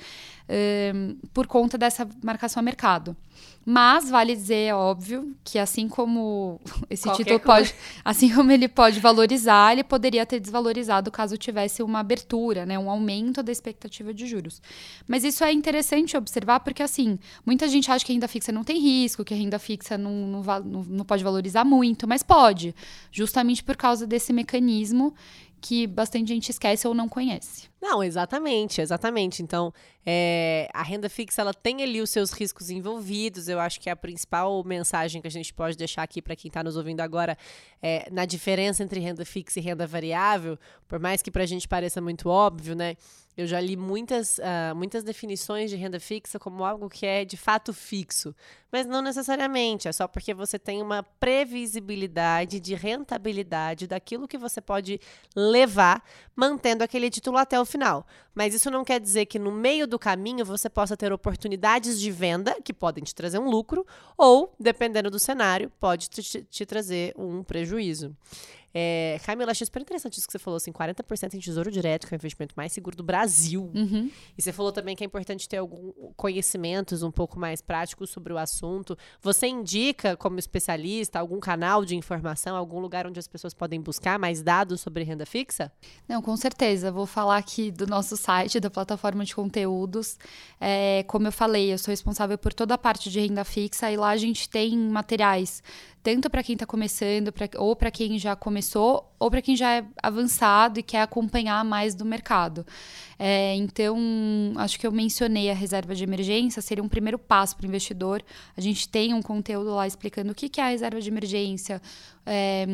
um, 0.51 1.15
por 1.33 1.47
conta 1.47 1.77
dessa 1.77 2.07
marcação 2.21 2.59
a 2.59 2.63
mercado. 2.63 3.15
Mas 3.63 4.09
vale 4.09 4.35
dizer, 4.35 4.55
é 4.55 4.75
óbvio, 4.75 5.35
que 5.43 5.59
assim 5.59 5.87
como 5.87 6.59
esse 6.89 7.03
Qualquer 7.03 7.23
título 7.23 7.39
pode, 7.39 7.73
assim 8.03 8.33
como 8.33 8.51
ele 8.51 8.67
pode 8.67 8.99
valorizar, 8.99 9.71
ele 9.71 9.83
poderia 9.83 10.25
ter 10.25 10.39
desvalorizado 10.39 11.11
caso 11.11 11.37
tivesse 11.37 11.83
uma 11.83 11.99
abertura, 11.99 12.65
né, 12.65 12.77
um 12.77 12.89
aumento 12.89 13.43
da 13.43 13.51
expectativa 13.51 14.13
de 14.13 14.25
juros. 14.25 14.61
Mas 15.07 15.23
isso 15.23 15.43
é 15.43 15.53
interessante 15.53 16.17
observar 16.17 16.59
porque 16.61 16.81
assim, 16.81 17.19
muita 17.45 17.67
gente 17.67 17.89
acha 17.91 18.03
que 18.03 18.11
a 18.11 18.15
renda 18.15 18.27
fixa 18.27 18.51
não 18.51 18.63
tem 18.63 18.79
risco, 18.79 19.23
que 19.23 19.33
a 19.33 19.37
renda 19.37 19.59
fixa 19.59 19.97
não, 19.97 20.11
não, 20.11 20.41
não, 20.63 20.83
não 20.83 21.05
pode 21.05 21.23
valorizar 21.23 21.63
muito, 21.63 22.07
mas 22.07 22.23
pode, 22.23 22.75
justamente 23.11 23.63
por 23.63 23.77
causa 23.77 24.07
desse 24.07 24.33
mecanismo 24.33 25.13
que 25.61 25.85
bastante 25.85 26.29
gente 26.29 26.49
esquece 26.49 26.87
ou 26.87 26.93
não 26.93 27.07
conhece. 27.07 27.69
Não, 27.79 28.03
exatamente, 28.03 28.81
exatamente. 28.81 29.43
Então, 29.43 29.71
é, 30.03 30.67
a 30.73 30.81
renda 30.81 31.07
fixa 31.07 31.41
ela 31.41 31.53
tem 31.53 31.83
ali 31.83 32.01
os 32.01 32.09
seus 32.09 32.31
riscos 32.31 32.71
envolvidos. 32.71 33.47
Eu 33.47 33.59
acho 33.59 33.79
que 33.79 33.89
a 33.89 33.95
principal 33.95 34.63
mensagem 34.63 35.21
que 35.21 35.27
a 35.27 35.31
gente 35.31 35.53
pode 35.53 35.77
deixar 35.77 36.01
aqui 36.01 36.21
para 36.21 36.35
quem 36.35 36.49
está 36.49 36.63
nos 36.63 36.75
ouvindo 36.75 37.01
agora 37.01 37.37
é 37.81 38.09
na 38.11 38.25
diferença 38.25 38.83
entre 38.83 38.99
renda 38.99 39.23
fixa 39.23 39.59
e 39.59 39.61
renda 39.61 39.85
variável, 39.85 40.57
por 40.87 40.99
mais 40.99 41.21
que 41.21 41.29
para 41.29 41.43
a 41.43 41.47
gente 41.47 41.67
pareça 41.67 42.01
muito 42.01 42.27
óbvio, 42.27 42.75
né? 42.75 42.95
Eu 43.37 43.47
já 43.47 43.61
li 43.61 43.77
muitas, 43.77 44.37
uh, 44.39 44.75
muitas 44.75 45.03
definições 45.03 45.69
de 45.69 45.77
renda 45.77 45.99
fixa 45.99 46.37
como 46.37 46.65
algo 46.65 46.89
que 46.89 47.05
é 47.05 47.23
de 47.23 47.37
fato 47.37 47.73
fixo, 47.73 48.35
mas 48.69 48.85
não 48.85 49.01
necessariamente, 49.01 49.87
é 49.87 49.91
só 49.91 50.05
porque 50.07 50.33
você 50.33 50.59
tem 50.59 50.81
uma 50.81 51.01
previsibilidade 51.01 52.59
de 52.59 52.75
rentabilidade 52.75 53.87
daquilo 53.87 54.27
que 54.27 54.37
você 54.37 54.59
pode 54.59 54.99
levar, 55.35 56.03
mantendo 56.35 56.83
aquele 56.83 57.09
título 57.09 57.37
até 57.37 57.59
o 57.59 57.65
final. 57.65 58.05
Mas 58.35 58.53
isso 58.53 58.69
não 58.69 58.83
quer 58.83 58.99
dizer 58.99 59.25
que 59.25 59.39
no 59.39 59.51
meio 59.51 59.87
do 59.87 59.97
caminho 59.97 60.45
você 60.45 60.69
possa 60.69 60.97
ter 60.97 61.13
oportunidades 61.13 61.99
de 61.99 62.11
venda 62.11 62.57
que 62.61 62.73
podem 62.73 63.03
te 63.03 63.15
trazer 63.15 63.39
um 63.39 63.49
lucro, 63.49 63.85
ou, 64.17 64.53
dependendo 64.59 65.09
do 65.09 65.19
cenário, 65.19 65.71
pode 65.79 66.09
te, 66.09 66.43
te 66.43 66.65
trazer 66.65 67.13
um 67.17 67.43
prejuízo. 67.43 68.15
É, 68.73 69.19
Camila, 69.25 69.51
achei 69.51 69.65
super 69.65 69.81
interessante 69.81 70.17
isso 70.17 70.25
que 70.25 70.31
você 70.31 70.39
falou, 70.39 70.57
assim, 70.57 70.71
40% 70.71 71.33
em 71.33 71.39
tesouro 71.39 71.71
direto, 71.71 72.07
que 72.07 72.13
é 72.13 72.15
o 72.15 72.19
investimento 72.19 72.53
mais 72.55 72.71
seguro 72.71 72.95
do 72.95 73.03
Brasil. 73.03 73.71
Uhum. 73.73 74.09
E 74.37 74.41
você 74.41 74.51
falou 74.53 74.71
também 74.71 74.95
que 74.95 75.03
é 75.03 75.07
importante 75.07 75.47
ter 75.47 75.57
algum 75.57 75.91
conhecimentos 76.15 77.03
um 77.03 77.11
pouco 77.11 77.39
mais 77.39 77.61
práticos 77.61 78.09
sobre 78.09 78.31
o 78.33 78.37
assunto. 78.37 78.97
Você 79.21 79.47
indica, 79.47 80.15
como 80.15 80.39
especialista, 80.39 81.19
algum 81.19 81.39
canal 81.39 81.83
de 81.83 81.95
informação, 81.95 82.55
algum 82.55 82.79
lugar 82.79 83.05
onde 83.05 83.19
as 83.19 83.27
pessoas 83.27 83.53
podem 83.53 83.81
buscar 83.81 84.17
mais 84.17 84.41
dados 84.41 84.81
sobre 84.81 85.03
renda 85.03 85.25
fixa? 85.25 85.71
Não, 86.07 86.21
com 86.21 86.35
certeza. 86.37 86.91
Vou 86.91 87.05
falar 87.05 87.37
aqui 87.37 87.71
do 87.71 87.85
nosso 87.85 88.15
site, 88.15 88.59
da 88.59 88.69
plataforma 88.69 89.25
de 89.25 89.35
conteúdos. 89.35 90.17
É, 90.59 91.03
como 91.07 91.27
eu 91.27 91.31
falei, 91.31 91.73
eu 91.73 91.77
sou 91.77 91.91
responsável 91.91 92.37
por 92.37 92.53
toda 92.53 92.75
a 92.75 92.77
parte 92.77 93.09
de 93.09 93.19
renda 93.19 93.43
fixa 93.43 93.91
e 93.91 93.97
lá 93.97 94.09
a 94.09 94.17
gente 94.17 94.49
tem 94.49 94.77
materiais 94.77 95.61
tanto 96.03 96.29
para 96.29 96.41
quem 96.41 96.53
está 96.53 96.65
começando, 96.65 97.31
pra, 97.31 97.47
ou 97.57 97.75
para 97.75 97.91
quem 97.91 98.17
já 98.17 98.35
começou, 98.35 99.11
ou 99.19 99.29
para 99.29 99.41
quem 99.41 99.55
já 99.55 99.75
é 99.75 99.85
avançado 100.01 100.79
e 100.79 100.83
quer 100.83 101.01
acompanhar 101.01 101.63
mais 101.63 101.93
do 101.93 102.03
mercado. 102.03 102.65
É, 103.19 103.55
então, 103.55 103.95
acho 104.55 104.79
que 104.79 104.87
eu 104.87 104.91
mencionei 104.91 105.51
a 105.51 105.53
reserva 105.53 105.93
de 105.93 106.03
emergência, 106.03 106.59
seria 106.59 106.83
um 106.83 106.89
primeiro 106.89 107.19
passo 107.19 107.55
para 107.55 107.65
o 107.65 107.67
investidor. 107.67 108.23
A 108.57 108.61
gente 108.61 108.89
tem 108.89 109.13
um 109.13 109.21
conteúdo 109.21 109.75
lá 109.75 109.85
explicando 109.85 110.31
o 110.31 110.35
que 110.35 110.59
é 110.59 110.63
a 110.63 110.69
reserva 110.69 110.99
de 110.99 111.07
emergência, 111.07 111.79
é, 112.25 112.65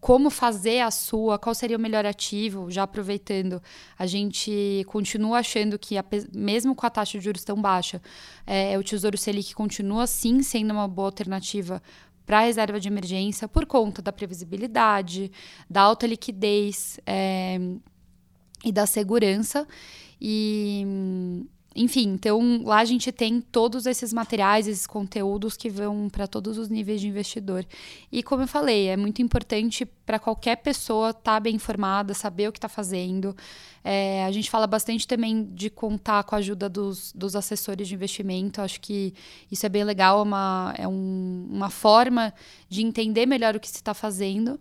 como 0.00 0.30
fazer 0.30 0.80
a 0.80 0.90
sua, 0.90 1.38
qual 1.38 1.54
seria 1.54 1.76
o 1.76 1.80
melhor 1.80 2.06
ativo. 2.06 2.70
Já 2.70 2.84
aproveitando, 2.84 3.62
a 3.98 4.06
gente 4.06 4.82
continua 4.86 5.40
achando 5.40 5.78
que, 5.78 5.96
mesmo 6.32 6.74
com 6.74 6.86
a 6.86 6.90
taxa 6.90 7.18
de 7.18 7.24
juros 7.24 7.44
tão 7.44 7.60
baixa, 7.60 8.00
é, 8.46 8.78
o 8.78 8.82
Tesouro 8.82 9.18
Selic 9.18 9.54
continua 9.54 10.06
sim 10.06 10.42
sendo 10.42 10.72
uma 10.72 10.88
boa 10.88 11.08
alternativa 11.08 11.82
para 12.30 12.38
a 12.38 12.42
reserva 12.42 12.78
de 12.78 12.86
emergência 12.86 13.48
por 13.48 13.66
conta 13.66 14.00
da 14.00 14.12
previsibilidade, 14.12 15.32
da 15.68 15.80
alta 15.80 16.06
liquidez 16.06 17.00
é, 17.04 17.58
e 18.64 18.70
da 18.70 18.86
segurança. 18.86 19.66
E 20.20 21.44
enfim, 21.82 22.08
então 22.08 22.62
lá 22.62 22.80
a 22.80 22.84
gente 22.84 23.10
tem 23.10 23.40
todos 23.40 23.86
esses 23.86 24.12
materiais, 24.12 24.68
esses 24.68 24.86
conteúdos 24.86 25.56
que 25.56 25.70
vão 25.70 26.10
para 26.10 26.26
todos 26.26 26.58
os 26.58 26.68
níveis 26.68 27.00
de 27.00 27.08
investidor. 27.08 27.64
E 28.12 28.22
como 28.22 28.42
eu 28.42 28.46
falei, 28.46 28.88
é 28.88 28.96
muito 28.98 29.22
importante 29.22 29.86
para 30.04 30.18
qualquer 30.18 30.56
pessoa 30.56 31.10
estar 31.10 31.22
tá 31.22 31.40
bem 31.40 31.54
informada, 31.54 32.12
saber 32.12 32.48
o 32.48 32.52
que 32.52 32.58
está 32.58 32.68
fazendo. 32.68 33.34
É, 33.82 34.26
a 34.26 34.30
gente 34.30 34.50
fala 34.50 34.66
bastante 34.66 35.08
também 35.08 35.42
de 35.42 35.70
contar 35.70 36.22
com 36.24 36.34
a 36.34 36.38
ajuda 36.38 36.68
dos, 36.68 37.12
dos 37.14 37.34
assessores 37.34 37.88
de 37.88 37.94
investimento. 37.94 38.60
Acho 38.60 38.78
que 38.78 39.14
isso 39.50 39.64
é 39.64 39.68
bem 39.70 39.84
legal, 39.84 40.20
é 40.20 40.22
uma, 40.22 40.74
é 40.76 40.86
um, 40.86 41.48
uma 41.50 41.70
forma 41.70 42.34
de 42.68 42.82
entender 42.82 43.24
melhor 43.24 43.56
o 43.56 43.60
que 43.60 43.68
se 43.68 43.76
está 43.76 43.94
fazendo. 43.94 44.60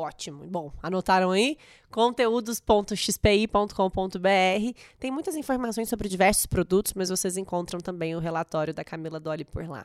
Ótimo. 0.00 0.46
Bom, 0.46 0.72
anotaram 0.82 1.30
aí? 1.30 1.58
conteúdos.xpi.com.br. 1.90 4.80
Tem 4.98 5.10
muitas 5.10 5.36
informações 5.36 5.90
sobre 5.90 6.08
diversos 6.08 6.46
produtos, 6.46 6.94
mas 6.94 7.10
vocês 7.10 7.36
encontram 7.36 7.80
também 7.80 8.16
o 8.16 8.18
relatório 8.18 8.72
da 8.72 8.82
Camila 8.82 9.20
Dolly 9.20 9.44
por 9.44 9.68
lá. 9.68 9.84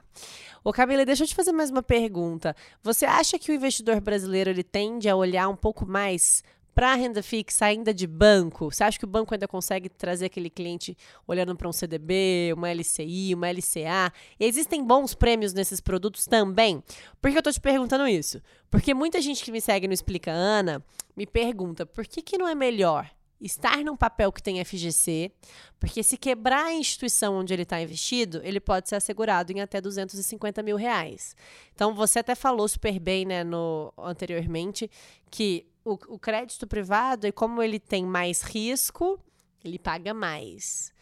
Ô 0.63 0.71
Camila, 0.71 1.05
deixa 1.05 1.23
eu 1.23 1.27
te 1.27 1.35
fazer 1.35 1.51
mais 1.51 1.69
uma 1.69 1.83
pergunta. 1.83 2.55
Você 2.81 3.05
acha 3.05 3.37
que 3.37 3.51
o 3.51 3.55
investidor 3.55 3.99
brasileiro 3.99 4.49
ele 4.49 4.63
tende 4.63 5.09
a 5.09 5.17
olhar 5.17 5.49
um 5.49 5.55
pouco 5.55 5.85
mais 5.85 6.41
para 6.75 6.91
a 6.91 6.95
renda 6.95 7.23
fixa 7.23 7.65
ainda 7.65 7.93
de 7.93 8.05
banco, 8.05 8.69
você 8.69 8.83
acha 8.83 8.99
que 8.99 9.05
o 9.05 9.07
banco 9.07 9.33
ainda 9.33 9.47
consegue 9.47 9.87
trazer 9.87 10.25
aquele 10.25 10.49
cliente 10.49 10.95
olhando 11.25 11.55
para 11.55 11.69
um 11.69 11.71
CDB, 11.71 12.51
uma 12.53 12.69
LCI, 12.69 13.33
uma 13.33 13.49
LCA? 13.49 14.11
E 14.37 14.45
existem 14.45 14.83
bons 14.83 15.15
prêmios 15.15 15.53
nesses 15.53 15.79
produtos 15.79 16.25
também? 16.25 16.83
Por 17.21 17.31
que 17.31 17.37
eu 17.37 17.39
estou 17.39 17.53
te 17.53 17.61
perguntando 17.61 18.05
isso? 18.05 18.41
Porque 18.69 18.93
muita 18.93 19.21
gente 19.21 19.41
que 19.41 19.53
me 19.53 19.61
segue 19.61 19.87
no 19.87 19.93
Explica 19.93 20.31
Ana 20.31 20.83
me 21.15 21.25
pergunta 21.25 21.85
por 21.85 22.05
que, 22.05 22.21
que 22.21 22.37
não 22.37 22.45
é 22.45 22.53
melhor 22.53 23.09
estar 23.39 23.77
num 23.77 23.95
papel 23.95 24.31
que 24.31 24.43
tem 24.43 24.63
FGC, 24.63 25.31
porque 25.79 26.03
se 26.03 26.17
quebrar 26.17 26.65
a 26.65 26.73
instituição 26.73 27.37
onde 27.37 27.53
ele 27.53 27.63
está 27.63 27.81
investido, 27.81 28.41
ele 28.43 28.59
pode 28.59 28.89
ser 28.89 28.95
assegurado 28.95 29.51
em 29.51 29.61
até 29.61 29.79
250 29.79 30.61
mil 30.61 30.75
reais. 30.75 31.35
Então, 31.73 31.93
você 31.93 32.19
até 32.19 32.35
falou 32.35 32.67
super 32.67 32.99
bem 32.99 33.25
né, 33.25 33.43
no, 33.43 33.93
anteriormente 33.97 34.89
que 35.29 35.65
o, 35.85 35.93
o 36.15 36.19
crédito 36.19 36.65
privado, 36.65 37.27
e 37.27 37.31
como 37.31 37.61
ele 37.61 37.79
tem 37.79 38.03
mais 38.03 38.41
risco, 38.41 39.19
ele 39.63 39.77
paga 39.77 40.13
mais. 40.13 40.93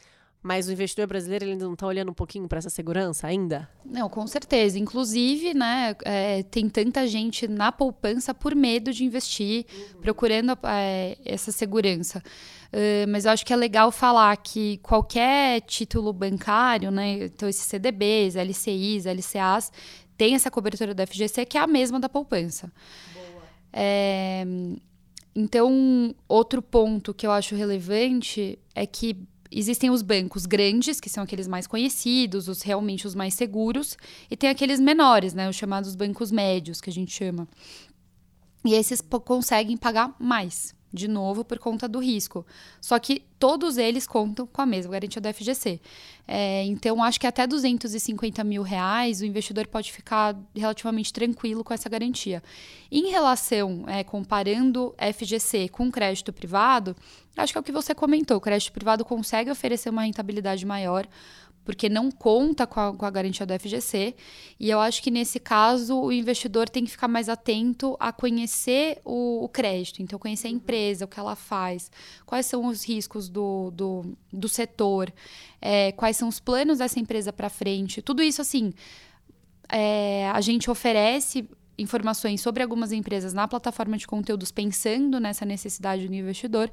Mas 0.43 0.67
o 0.67 0.73
investidor 0.73 1.07
brasileiro 1.07 1.45
ele 1.45 1.55
não 1.55 1.71
está 1.71 1.87
olhando 1.87 2.11
um 2.11 2.13
pouquinho 2.13 2.49
para 2.49 2.57
essa 2.57 2.69
segurança 2.69 3.25
ainda? 3.27 3.69
Não, 3.85 4.09
com 4.09 4.27
certeza. 4.27 4.77
Inclusive, 4.77 5.53
né, 5.53 5.95
é, 6.03 6.43
tem 6.43 6.67
tanta 6.67 7.07
gente 7.07 7.47
na 7.47 7.71
poupança 7.71 8.33
por 8.33 8.53
medo 8.53 8.91
de 8.91 9.05
investir, 9.05 9.65
uhum. 9.73 10.01
procurando 10.01 10.51
é, 10.63 11.17
essa 11.23 11.49
segurança. 11.49 12.21
Uh, 12.73 13.07
mas 13.07 13.23
eu 13.23 13.31
acho 13.31 13.45
que 13.45 13.53
é 13.53 13.55
legal 13.55 13.89
falar 13.91 14.35
que 14.35 14.79
qualquer 14.79 15.61
título 15.61 16.11
bancário, 16.11 16.91
né, 16.91 17.25
então 17.25 17.47
esses 17.47 17.65
CDBs, 17.65 18.35
LCIs, 18.35 19.05
LCAs, 19.05 19.71
tem 20.17 20.35
essa 20.35 20.51
cobertura 20.51 20.93
da 20.93 21.05
FGC 21.05 21.45
que 21.45 21.57
é 21.57 21.61
a 21.61 21.67
mesma 21.67 21.99
da 21.99 22.09
poupança. 22.09 22.71
É, 23.73 24.45
então, 25.35 26.13
outro 26.27 26.61
ponto 26.61 27.13
que 27.13 27.25
eu 27.25 27.31
acho 27.31 27.55
relevante 27.55 28.59
é 28.75 28.85
que 28.85 29.17
existem 29.51 29.89
os 29.89 30.01
bancos 30.01 30.45
grandes, 30.45 30.99
que 30.99 31.09
são 31.09 31.23
aqueles 31.23 31.47
mais 31.47 31.67
conhecidos, 31.67 32.47
os 32.47 32.61
realmente 32.61 33.05
os 33.05 33.15
mais 33.15 33.33
seguros, 33.33 33.97
e 34.29 34.37
tem 34.37 34.49
aqueles 34.49 34.79
menores, 34.79 35.33
né, 35.33 35.49
os 35.49 35.55
chamados 35.55 35.95
bancos 35.95 36.31
médios, 36.31 36.79
que 36.79 36.89
a 36.89 36.93
gente 36.93 37.11
chama. 37.11 37.47
E 38.65 38.73
esses 38.73 39.01
conseguem 39.01 39.75
pagar 39.75 40.15
mais 40.19 40.73
de 40.93 41.07
novo 41.07 41.43
por 41.43 41.57
conta 41.57 41.87
do 41.87 41.99
risco. 41.99 42.45
Só 42.79 42.99
que 42.99 43.23
todos 43.39 43.77
eles 43.77 44.05
contam 44.05 44.45
com 44.45 44.61
a 44.61 44.65
mesma 44.65 44.91
garantia 44.91 45.19
da 45.19 45.33
FGC. 45.33 45.81
É, 46.27 46.63
então, 46.65 47.03
acho 47.03 47.19
que 47.19 47.27
até 47.27 47.47
250 47.47 48.43
mil 48.43 48.61
reais 48.61 49.19
o 49.19 49.25
investidor 49.25 49.67
pode 49.67 49.91
ficar 49.91 50.35
relativamente 50.55 51.11
tranquilo 51.11 51.63
com 51.63 51.73
essa 51.73 51.89
garantia. 51.89 52.41
Em 52.91 53.09
relação, 53.09 53.83
é, 53.87 54.03
comparando 54.03 54.95
FGC 55.13 55.67
com 55.69 55.91
crédito 55.91 56.31
privado, 56.31 56.95
acho 57.35 57.51
que 57.51 57.57
é 57.57 57.61
o 57.61 57.63
que 57.63 57.71
você 57.71 57.95
comentou: 57.95 58.37
o 58.37 58.41
crédito 58.41 58.71
privado 58.71 59.03
consegue 59.03 59.49
oferecer 59.49 59.89
uma 59.89 60.03
rentabilidade 60.03 60.65
maior 60.65 61.07
porque 61.63 61.87
não 61.87 62.11
conta 62.11 62.67
com 62.67 62.79
a, 62.79 62.93
com 62.93 63.05
a, 63.05 63.09
garantia 63.09 63.45
do 63.45 63.57
FGC. 63.57 64.15
E 64.59 64.69
eu 64.69 64.79
acho 64.79 65.01
que 65.01 65.09
nesse 65.09 65.39
caso 65.39 65.99
o 65.99 66.11
investidor 66.11 66.69
tem 66.69 66.83
que 66.83 66.91
ficar 66.91 67.07
mais 67.07 67.29
atento 67.29 67.95
a 67.99 68.11
conhecer 68.11 68.99
o, 69.05 69.43
o 69.43 69.49
crédito, 69.49 70.01
então 70.01 70.19
conhecer 70.19 70.47
a 70.47 70.51
uhum. 70.51 70.57
empresa, 70.57 71.05
o 71.05 71.07
que 71.07 71.19
ela 71.19 71.35
faz, 71.35 71.91
quais 72.25 72.45
são 72.45 72.65
os 72.65 72.85
riscos 72.85 73.29
do, 73.29 73.71
do, 73.71 74.17
do 74.31 74.49
setor, 74.49 75.11
é, 75.61 75.91
quais 75.93 76.17
são 76.17 76.27
os 76.27 76.39
planos 76.39 76.79
dessa 76.79 76.99
empresa 76.99 77.31
para 77.31 77.49
frente. 77.49 78.01
Tudo 78.01 78.21
isso, 78.21 78.41
assim, 78.41 78.73
é, 79.69 80.29
a 80.29 80.41
gente 80.41 80.69
oferece 80.69 81.47
informações 81.77 82.41
sobre 82.41 82.61
algumas 82.61 82.91
empresas 82.91 83.33
na 83.33 83.47
plataforma 83.47 83.97
de 83.97 84.07
conteúdos 84.07 84.51
pensando 84.51 85.19
nessa 85.19 85.45
necessidade 85.45 86.07
do 86.07 86.13
investidor. 86.13 86.71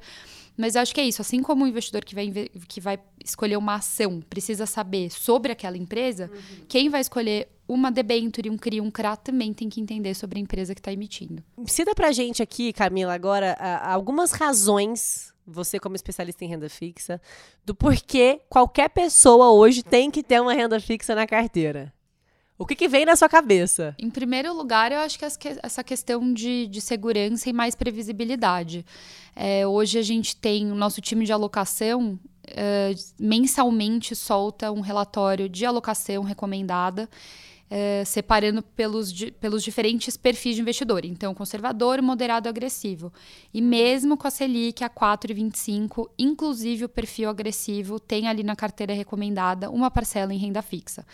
Mas 0.56 0.74
eu 0.74 0.82
acho 0.82 0.94
que 0.94 1.00
é 1.00 1.04
isso. 1.04 1.22
Assim 1.22 1.42
como 1.42 1.64
o 1.64 1.68
investidor 1.68 2.04
que 2.04 2.14
vai, 2.14 2.30
que 2.68 2.80
vai 2.80 2.98
escolher 3.24 3.56
uma 3.56 3.76
ação 3.76 4.20
precisa 4.20 4.66
saber 4.66 5.10
sobre 5.10 5.52
aquela 5.52 5.76
empresa, 5.76 6.30
uhum. 6.32 6.64
quem 6.68 6.88
vai 6.88 7.00
escolher 7.00 7.48
uma 7.66 7.90
debenture, 7.90 8.50
um 8.50 8.58
CRI, 8.58 8.80
um 8.80 8.90
CRA 8.90 9.16
também 9.16 9.54
tem 9.54 9.68
que 9.68 9.80
entender 9.80 10.14
sobre 10.14 10.38
a 10.38 10.42
empresa 10.42 10.74
que 10.74 10.80
está 10.80 10.92
emitindo. 10.92 11.42
Cita 11.66 11.94
pra 11.94 12.10
gente 12.10 12.42
aqui, 12.42 12.72
Camila, 12.72 13.14
agora 13.14 13.54
algumas 13.82 14.32
razões 14.32 15.30
você 15.46 15.78
como 15.80 15.96
especialista 15.96 16.44
em 16.44 16.48
renda 16.48 16.68
fixa, 16.68 17.20
do 17.64 17.74
porquê 17.74 18.40
qualquer 18.48 18.88
pessoa 18.88 19.50
hoje 19.50 19.82
tem 19.82 20.10
que 20.10 20.22
ter 20.22 20.40
uma 20.40 20.54
renda 20.54 20.78
fixa 20.78 21.14
na 21.14 21.26
carteira. 21.26 21.92
O 22.60 22.66
que, 22.66 22.76
que, 22.76 22.88
vem 22.88 23.06
na 23.06 23.16
sua 23.16 23.26
cabeça? 23.26 23.96
Em 23.98 24.10
primeiro 24.10 24.52
lugar, 24.52 24.92
eu 24.92 24.98
acho 24.98 25.18
que 25.18 25.24
essa 25.24 25.82
questão 25.82 26.30
de, 26.30 26.66
de 26.66 26.78
segurança 26.82 27.48
e 27.48 27.54
mais 27.54 27.74
previsibilidade. 27.74 28.84
É, 29.34 29.66
hoje 29.66 29.98
a 29.98 30.02
gente 30.02 30.36
tem 30.36 30.70
o 30.70 30.74
nosso 30.74 31.00
time 31.00 31.24
de 31.24 31.32
alocação 31.32 32.20
é, 32.46 32.94
mensalmente 33.18 34.14
solta 34.14 34.70
um 34.70 34.80
relatório 34.80 35.48
de 35.48 35.64
alocação 35.64 36.22
recomendada. 36.22 37.08
É, 37.72 38.04
separando 38.04 38.62
pelos, 38.62 39.12
pelos 39.40 39.62
diferentes 39.62 40.16
perfis 40.16 40.56
de 40.56 40.60
investidor. 40.60 41.04
Então, 41.04 41.32
conservador, 41.32 42.02
moderado 42.02 42.48
agressivo. 42.48 43.12
E 43.54 43.62
mesmo 43.62 44.16
com 44.16 44.26
a 44.26 44.30
Selic 44.30 44.82
a 44.82 44.90
4,25, 44.90 46.10
inclusive 46.18 46.86
o 46.86 46.88
perfil 46.88 47.30
agressivo 47.30 48.00
tem 48.00 48.26
ali 48.26 48.42
na 48.42 48.56
carteira 48.56 48.92
recomendada 48.92 49.70
uma 49.70 49.88
parcela 49.88 50.34
em 50.34 50.36
renda 50.36 50.60
fixa. 50.62 51.06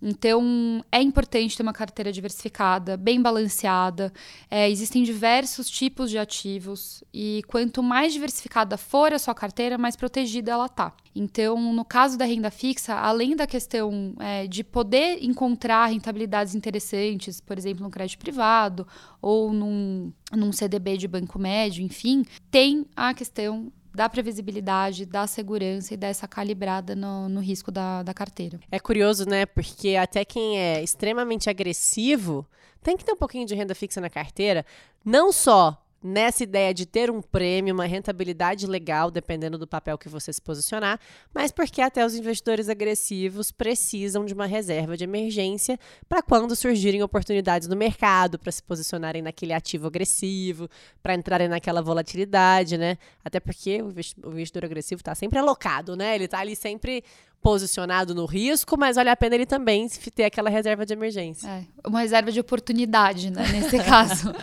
Então, 0.00 0.84
é 0.92 1.02
importante 1.02 1.56
ter 1.56 1.62
uma 1.62 1.72
carteira 1.72 2.12
diversificada, 2.12 2.96
bem 2.96 3.20
balanceada. 3.20 4.12
É, 4.50 4.70
existem 4.70 5.02
diversos 5.02 5.68
tipos 5.68 6.10
de 6.10 6.18
ativos 6.18 7.02
e 7.12 7.42
quanto 7.48 7.82
mais 7.82 8.12
diversificada 8.12 8.76
for 8.76 9.12
a 9.12 9.18
sua 9.18 9.34
carteira, 9.34 9.76
mais 9.76 9.96
protegida 9.96 10.52
ela 10.52 10.68
tá. 10.68 10.94
Então, 11.14 11.72
no 11.72 11.84
caso 11.84 12.16
da 12.16 12.24
renda 12.24 12.50
fixa, 12.50 12.94
além 12.94 13.34
da 13.34 13.46
questão 13.46 14.14
é, 14.20 14.46
de 14.46 14.62
poder 14.62 15.18
encontrar 15.20 15.86
rentabilidades 15.86 16.54
interessantes, 16.54 17.40
por 17.40 17.58
exemplo, 17.58 17.82
no 17.82 17.90
crédito 17.90 18.20
privado 18.20 18.86
ou 19.20 19.52
num, 19.52 20.12
num 20.32 20.52
CDB 20.52 20.96
de 20.96 21.08
banco 21.08 21.36
médio, 21.38 21.82
enfim, 21.82 22.24
tem 22.50 22.86
a 22.94 23.12
questão 23.12 23.72
da 23.98 24.08
previsibilidade, 24.08 25.04
da 25.04 25.26
segurança 25.26 25.92
e 25.92 25.96
dessa 25.96 26.28
calibrada 26.28 26.94
no, 26.94 27.28
no 27.28 27.40
risco 27.40 27.72
da, 27.72 28.04
da 28.04 28.14
carteira. 28.14 28.60
É 28.70 28.78
curioso, 28.78 29.28
né? 29.28 29.44
Porque 29.44 29.96
até 29.96 30.24
quem 30.24 30.56
é 30.56 30.80
extremamente 30.80 31.50
agressivo 31.50 32.46
tem 32.80 32.96
que 32.96 33.04
ter 33.04 33.10
um 33.12 33.16
pouquinho 33.16 33.44
de 33.44 33.56
renda 33.56 33.74
fixa 33.74 34.00
na 34.00 34.08
carteira, 34.08 34.64
não 35.04 35.32
só 35.32 35.84
nessa 36.02 36.44
ideia 36.44 36.72
de 36.72 36.86
ter 36.86 37.10
um 37.10 37.20
prêmio, 37.20 37.74
uma 37.74 37.84
rentabilidade 37.86 38.66
legal, 38.66 39.10
dependendo 39.10 39.58
do 39.58 39.66
papel 39.66 39.98
que 39.98 40.08
você 40.08 40.32
se 40.32 40.40
posicionar, 40.40 41.00
mas 41.34 41.50
porque 41.50 41.80
até 41.80 42.04
os 42.04 42.14
investidores 42.14 42.68
agressivos 42.68 43.50
precisam 43.50 44.24
de 44.24 44.32
uma 44.32 44.46
reserva 44.46 44.96
de 44.96 45.04
emergência 45.04 45.78
para 46.08 46.22
quando 46.22 46.54
surgirem 46.54 47.02
oportunidades 47.02 47.66
no 47.66 47.76
mercado, 47.76 48.38
para 48.38 48.52
se 48.52 48.62
posicionarem 48.62 49.22
naquele 49.22 49.52
ativo 49.52 49.86
agressivo, 49.86 50.68
para 51.02 51.14
entrarem 51.14 51.48
naquela 51.48 51.82
volatilidade, 51.82 52.78
né? 52.78 52.96
Até 53.24 53.40
porque 53.40 53.82
o 53.82 54.30
investidor 54.30 54.64
agressivo 54.64 55.00
está 55.00 55.14
sempre 55.14 55.38
alocado, 55.38 55.96
né? 55.96 56.14
Ele 56.14 56.24
está 56.24 56.38
ali 56.38 56.54
sempre 56.54 57.02
posicionado 57.42 58.14
no 58.14 58.26
risco, 58.26 58.76
mas 58.76 58.96
vale 58.96 59.10
a 59.10 59.16
pena 59.16 59.34
ele 59.34 59.46
também 59.46 59.88
ter 60.14 60.24
aquela 60.24 60.50
reserva 60.50 60.84
de 60.84 60.92
emergência. 60.92 61.48
É, 61.48 61.64
uma 61.86 62.00
reserva 62.00 62.32
de 62.32 62.40
oportunidade, 62.40 63.30
né, 63.30 63.46
nesse 63.52 63.78
caso. 63.84 64.34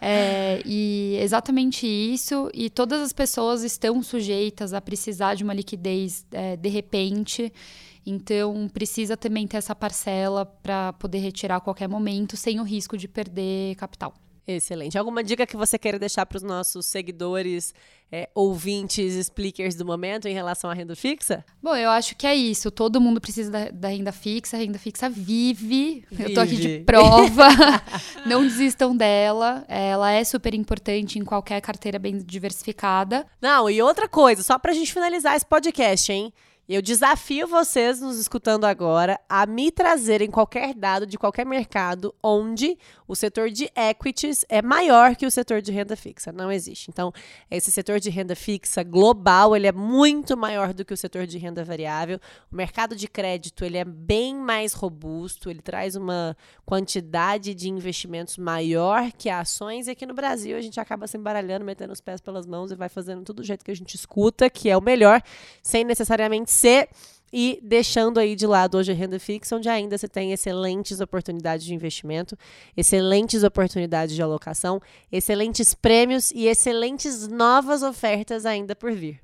É, 0.00 0.62
e 0.64 1.16
exatamente 1.20 1.86
isso, 1.86 2.50
e 2.52 2.68
todas 2.68 3.00
as 3.00 3.12
pessoas 3.12 3.62
estão 3.62 4.02
sujeitas 4.02 4.74
a 4.74 4.80
precisar 4.80 5.34
de 5.34 5.44
uma 5.44 5.54
liquidez 5.54 6.26
é, 6.30 6.56
de 6.56 6.68
repente. 6.68 7.52
Então, 8.04 8.68
precisa 8.72 9.16
também 9.16 9.46
ter 9.46 9.56
essa 9.56 9.74
parcela 9.74 10.44
para 10.44 10.92
poder 10.94 11.18
retirar 11.18 11.56
a 11.56 11.60
qualquer 11.60 11.88
momento, 11.88 12.36
sem 12.36 12.58
o 12.60 12.64
risco 12.64 12.98
de 12.98 13.06
perder 13.06 13.76
capital. 13.76 14.12
Excelente. 14.46 14.98
Alguma 14.98 15.22
dica 15.22 15.46
que 15.46 15.56
você 15.56 15.78
queira 15.78 15.98
deixar 15.98 16.26
para 16.26 16.36
os 16.36 16.42
nossos 16.42 16.86
seguidores, 16.86 17.72
é, 18.10 18.28
ouvintes, 18.34 19.26
speakers 19.26 19.76
do 19.76 19.84
momento 19.84 20.26
em 20.26 20.34
relação 20.34 20.68
à 20.68 20.74
renda 20.74 20.96
fixa? 20.96 21.44
Bom, 21.62 21.76
eu 21.76 21.88
acho 21.90 22.16
que 22.16 22.26
é 22.26 22.34
isso. 22.34 22.70
Todo 22.70 23.00
mundo 23.00 23.20
precisa 23.20 23.50
da, 23.50 23.70
da 23.70 23.88
renda 23.88 24.10
fixa. 24.10 24.56
A 24.56 24.60
renda 24.60 24.78
fixa 24.78 25.08
vive. 25.08 26.04
vive. 26.10 26.22
Eu 26.22 26.28
estou 26.28 26.42
aqui 26.42 26.56
de 26.56 26.78
prova. 26.80 27.48
Não 28.26 28.42
desistam 28.42 28.96
dela. 28.96 29.64
Ela 29.68 30.10
é 30.10 30.24
super 30.24 30.54
importante 30.54 31.18
em 31.18 31.24
qualquer 31.24 31.60
carteira 31.60 31.98
bem 31.98 32.18
diversificada. 32.18 33.26
Não, 33.40 33.70
e 33.70 33.80
outra 33.80 34.08
coisa, 34.08 34.42
só 34.42 34.58
para 34.58 34.72
a 34.72 34.74
gente 34.74 34.92
finalizar 34.92 35.36
esse 35.36 35.46
podcast, 35.46 36.12
hein? 36.12 36.32
Eu 36.74 36.80
desafio 36.80 37.46
vocês, 37.46 38.00
nos 38.00 38.18
escutando 38.18 38.64
agora, 38.64 39.20
a 39.28 39.44
me 39.44 39.70
trazerem 39.70 40.30
qualquer 40.30 40.72
dado 40.72 41.06
de 41.06 41.18
qualquer 41.18 41.44
mercado 41.44 42.14
onde 42.22 42.78
o 43.06 43.14
setor 43.14 43.50
de 43.50 43.70
equities 43.76 44.42
é 44.48 44.62
maior 44.62 45.14
que 45.14 45.26
o 45.26 45.30
setor 45.30 45.60
de 45.60 45.70
renda 45.70 45.94
fixa. 45.94 46.32
Não 46.32 46.50
existe. 46.50 46.90
Então, 46.90 47.12
esse 47.50 47.70
setor 47.70 48.00
de 48.00 48.08
renda 48.08 48.34
fixa 48.34 48.82
global, 48.82 49.54
ele 49.54 49.66
é 49.66 49.72
muito 49.72 50.34
maior 50.34 50.72
do 50.72 50.82
que 50.82 50.94
o 50.94 50.96
setor 50.96 51.26
de 51.26 51.36
renda 51.36 51.62
variável. 51.62 52.18
O 52.50 52.56
mercado 52.56 52.96
de 52.96 53.06
crédito, 53.06 53.66
ele 53.66 53.76
é 53.76 53.84
bem 53.84 54.34
mais 54.34 54.72
robusto, 54.72 55.50
ele 55.50 55.60
traz 55.60 55.94
uma 55.94 56.34
quantidade 56.64 57.54
de 57.54 57.68
investimentos 57.68 58.38
maior 58.38 59.12
que 59.12 59.28
ações. 59.28 59.88
E 59.88 59.90
aqui 59.90 60.06
no 60.06 60.14
Brasil, 60.14 60.56
a 60.56 60.60
gente 60.62 60.80
acaba 60.80 61.06
se 61.06 61.18
embaralhando, 61.18 61.66
metendo 61.66 61.92
os 61.92 62.00
pés 62.00 62.18
pelas 62.18 62.46
mãos 62.46 62.70
e 62.70 62.74
vai 62.74 62.88
fazendo 62.88 63.22
tudo 63.22 63.42
do 63.42 63.44
jeito 63.44 63.62
que 63.62 63.70
a 63.70 63.76
gente 63.76 63.94
escuta, 63.94 64.48
que 64.48 64.70
é 64.70 64.76
o 64.76 64.80
melhor, 64.80 65.20
sem 65.62 65.84
necessariamente 65.84 66.50
ser 66.62 66.88
e 67.32 67.58
deixando 67.62 68.20
aí 68.20 68.36
de 68.36 68.46
lado 68.46 68.76
hoje 68.76 68.92
a 68.92 68.94
renda 68.94 69.18
fixa, 69.18 69.56
onde 69.56 69.68
ainda 69.68 69.96
você 69.96 70.06
tem 70.06 70.32
excelentes 70.32 71.00
oportunidades 71.00 71.64
de 71.64 71.74
investimento, 71.74 72.36
excelentes 72.76 73.42
oportunidades 73.42 74.14
de 74.14 74.22
alocação, 74.22 74.80
excelentes 75.10 75.74
prêmios 75.74 76.30
e 76.30 76.46
excelentes 76.46 77.26
novas 77.26 77.82
ofertas 77.82 78.46
ainda 78.46 78.76
por 78.76 78.92
vir. 78.92 79.20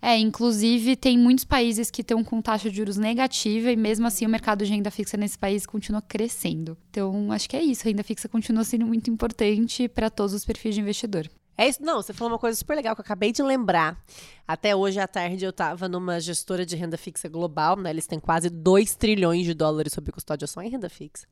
É, 0.00 0.16
inclusive 0.16 0.94
tem 0.94 1.18
muitos 1.18 1.44
países 1.44 1.90
que 1.90 2.02
estão 2.02 2.22
com 2.22 2.40
taxa 2.40 2.70
de 2.70 2.76
juros 2.76 2.96
negativa 2.96 3.72
e 3.72 3.76
mesmo 3.76 4.06
assim 4.06 4.24
o 4.24 4.28
mercado 4.28 4.64
de 4.64 4.70
renda 4.70 4.92
fixa 4.92 5.16
nesse 5.16 5.36
país 5.36 5.66
continua 5.66 6.00
crescendo. 6.00 6.78
Então, 6.88 7.32
acho 7.32 7.50
que 7.50 7.56
é 7.56 7.62
isso, 7.62 7.82
a 7.82 7.90
renda 7.90 8.04
fixa 8.04 8.28
continua 8.28 8.62
sendo 8.62 8.86
muito 8.86 9.10
importante 9.10 9.88
para 9.88 10.08
todos 10.08 10.32
os 10.32 10.44
perfis 10.44 10.76
de 10.76 10.80
investidor. 10.80 11.28
É 11.60 11.66
isso, 11.66 11.82
não, 11.82 12.00
você 12.00 12.12
falou 12.12 12.32
uma 12.32 12.38
coisa 12.38 12.56
super 12.56 12.76
legal 12.76 12.94
que 12.94 13.00
eu 13.00 13.04
acabei 13.04 13.32
de 13.32 13.42
lembrar. 13.42 14.00
Até 14.46 14.76
hoje 14.76 15.00
à 15.00 15.08
tarde 15.08 15.44
eu 15.44 15.50
estava 15.50 15.88
numa 15.88 16.20
gestora 16.20 16.64
de 16.64 16.76
renda 16.76 16.96
fixa 16.96 17.28
global, 17.28 17.76
né? 17.76 17.90
Eles 17.90 18.06
têm 18.06 18.20
quase 18.20 18.48
2 18.48 18.94
trilhões 18.94 19.44
de 19.44 19.54
dólares 19.54 19.92
sob 19.92 20.12
custódia 20.12 20.46
só 20.46 20.62
em 20.62 20.68
renda 20.70 20.88
fixa. 20.88 21.26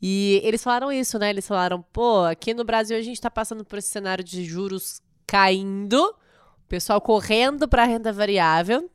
E 0.00 0.40
eles 0.44 0.62
falaram 0.62 0.92
isso, 0.92 1.18
né? 1.18 1.30
Eles 1.30 1.48
falaram, 1.48 1.82
pô, 1.82 2.22
aqui 2.22 2.54
no 2.54 2.62
Brasil 2.62 2.96
a 2.96 3.02
gente 3.02 3.16
está 3.16 3.28
passando 3.28 3.64
por 3.64 3.76
esse 3.76 3.88
cenário 3.88 4.22
de 4.22 4.44
juros 4.44 5.02
caindo, 5.26 5.98
o 6.00 6.68
pessoal 6.68 7.00
correndo 7.00 7.66
para 7.66 7.84
renda 7.84 8.12
variável. 8.12 8.88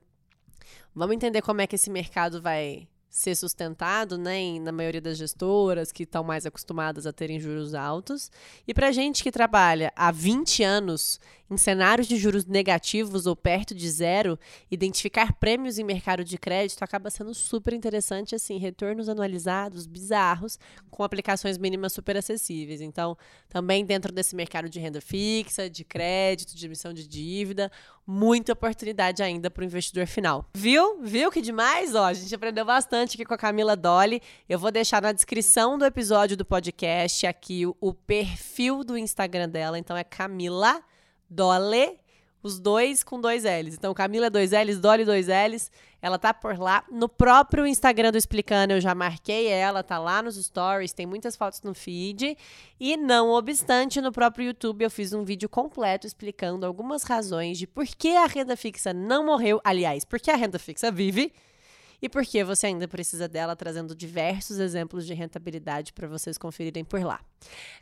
Vamos 0.96 1.18
entender 1.18 1.42
como 1.42 1.60
é 1.60 1.68
que 1.68 1.76
esse 1.76 1.90
mercado 1.90 2.42
vai 2.42 2.88
ser 3.16 3.34
sustentado, 3.34 4.18
né, 4.18 4.60
na 4.60 4.74
maioria 4.74 5.00
das 5.00 5.18
gestoras 5.18 5.90
que 5.90 6.04
estão 6.04 6.22
mais 6.22 6.46
acostumadas 6.46 7.08
a 7.08 7.14
terem 7.14 7.40
juros 7.40 7.74
altos. 7.74 8.30
E 8.68 8.74
para 8.74 8.92
gente 8.92 9.24
que 9.24 9.32
trabalha 9.32 9.90
há 9.96 10.12
20 10.12 10.62
anos 10.64 11.18
em 11.50 11.58
cenários 11.58 12.08
de 12.08 12.18
juros 12.18 12.46
negativos 12.46 13.26
ou 13.26 13.36
perto 13.36 13.76
de 13.76 13.90
zero, 13.90 14.40
identificar 14.70 15.34
prêmios 15.34 15.78
em 15.78 15.84
mercado 15.84 16.24
de 16.24 16.38
crédito 16.38 16.82
acaba 16.84 17.10
sendo 17.10 17.34
super 17.34 17.74
interessante, 17.74 18.34
assim, 18.34 18.58
retornos 18.58 19.08
anualizados 19.08 19.86
bizarros 19.86 20.58
com 20.90 21.04
aplicações 21.04 21.58
mínimas 21.58 21.94
super 21.94 22.18
acessíveis. 22.18 22.82
Então, 22.82 23.18
também 23.48 23.86
dentro 23.86 24.12
desse 24.12 24.36
mercado 24.36 24.68
de 24.68 24.80
renda 24.80 25.02
fixa, 25.02 25.70
de 25.70 25.84
crédito, 25.84 26.56
de 26.56 26.66
emissão 26.66 26.94
de 26.94 27.08
dívida, 27.08 27.72
muita 28.08 28.54
oportunidade 28.54 29.22
ainda 29.22 29.52
para 29.52 29.62
o 29.62 29.66
investidor 29.66 30.08
final. 30.08 30.46
Viu? 30.54 31.02
Viu 31.02 31.32
que 31.32 31.42
demais? 31.42 31.94
Ó, 31.94 32.06
a 32.06 32.14
gente 32.14 32.34
aprendeu 32.34 32.66
bastante 32.66 33.16
aqui 33.16 33.26
com 33.26 33.34
a 33.34 33.38
Camila 33.38 33.76
Dolly. 33.76 34.22
Eu 34.50 34.58
vou 34.58 34.72
deixar 34.72 35.02
na 35.02 35.12
descrição 35.12 35.78
do 35.78 35.86
episódio 35.86 36.36
do 36.36 36.46
podcast 36.46 37.28
aqui 37.28 37.66
o, 37.66 37.76
o 37.80 37.94
perfil 37.94 38.84
do 38.84 38.98
Instagram 38.98 39.50
dela. 39.50 39.78
Então 39.78 39.96
é 39.96 40.04
Camila 40.04 40.84
Dole, 41.30 42.00
os 42.42 42.60
dois 42.60 43.04
com 43.04 43.20
dois 43.20 43.44
L's. 43.44 43.74
Então, 43.74 43.94
Camila 43.94 44.30
dois 44.30 44.52
L's, 44.52 44.80
Dolly 44.80 45.04
dois 45.04 45.28
L's. 45.28 45.72
Ela 46.02 46.20
tá 46.20 46.32
por 46.32 46.60
lá. 46.60 46.84
No 46.92 47.10
próprio 47.10 47.66
Instagram 47.66 48.12
do 48.12 48.18
Explicando, 48.18 48.74
eu 48.74 48.80
já 48.80 48.94
marquei 48.94 49.48
ela, 49.48 49.82
tá 49.82 49.98
lá 49.98 50.22
nos 50.22 50.36
stories, 50.36 50.94
tem 50.94 51.08
muitas 51.08 51.36
fotos 51.36 51.64
no 51.64 51.74
feed. 51.74 52.38
E 52.80 52.96
não 52.96 53.32
obstante, 53.32 54.00
no 54.00 54.12
próprio 54.12 54.46
YouTube 54.46 54.84
eu 54.84 54.92
fiz 54.92 55.14
um 55.14 55.24
vídeo 55.24 55.50
completo 55.50 56.06
explicando 56.06 56.66
algumas 56.66 57.02
razões 57.02 57.58
de 57.58 57.66
por 57.66 57.88
que 57.88 58.16
a 58.16 58.28
renda 58.28 58.56
fixa 58.56 58.94
não 58.94 59.26
morreu. 59.26 59.60
Aliás, 59.64 60.06
por 60.06 60.20
que 60.20 60.30
a 60.30 60.36
renda 60.36 60.60
fixa 60.60 60.92
vive 60.92 61.34
e 62.06 62.10
porque 62.10 62.44
você 62.44 62.68
ainda 62.68 62.88
precisa 62.88 63.28
dela, 63.28 63.56
trazendo 63.56 63.96
diversos 63.96 64.60
exemplos 64.60 65.08
de 65.08 65.14
rentabilidade 65.16 65.92
para 65.92 66.08
vocês 66.08 66.38
conferirem 66.38 66.86
por 66.86 67.04
lá. 67.04 67.20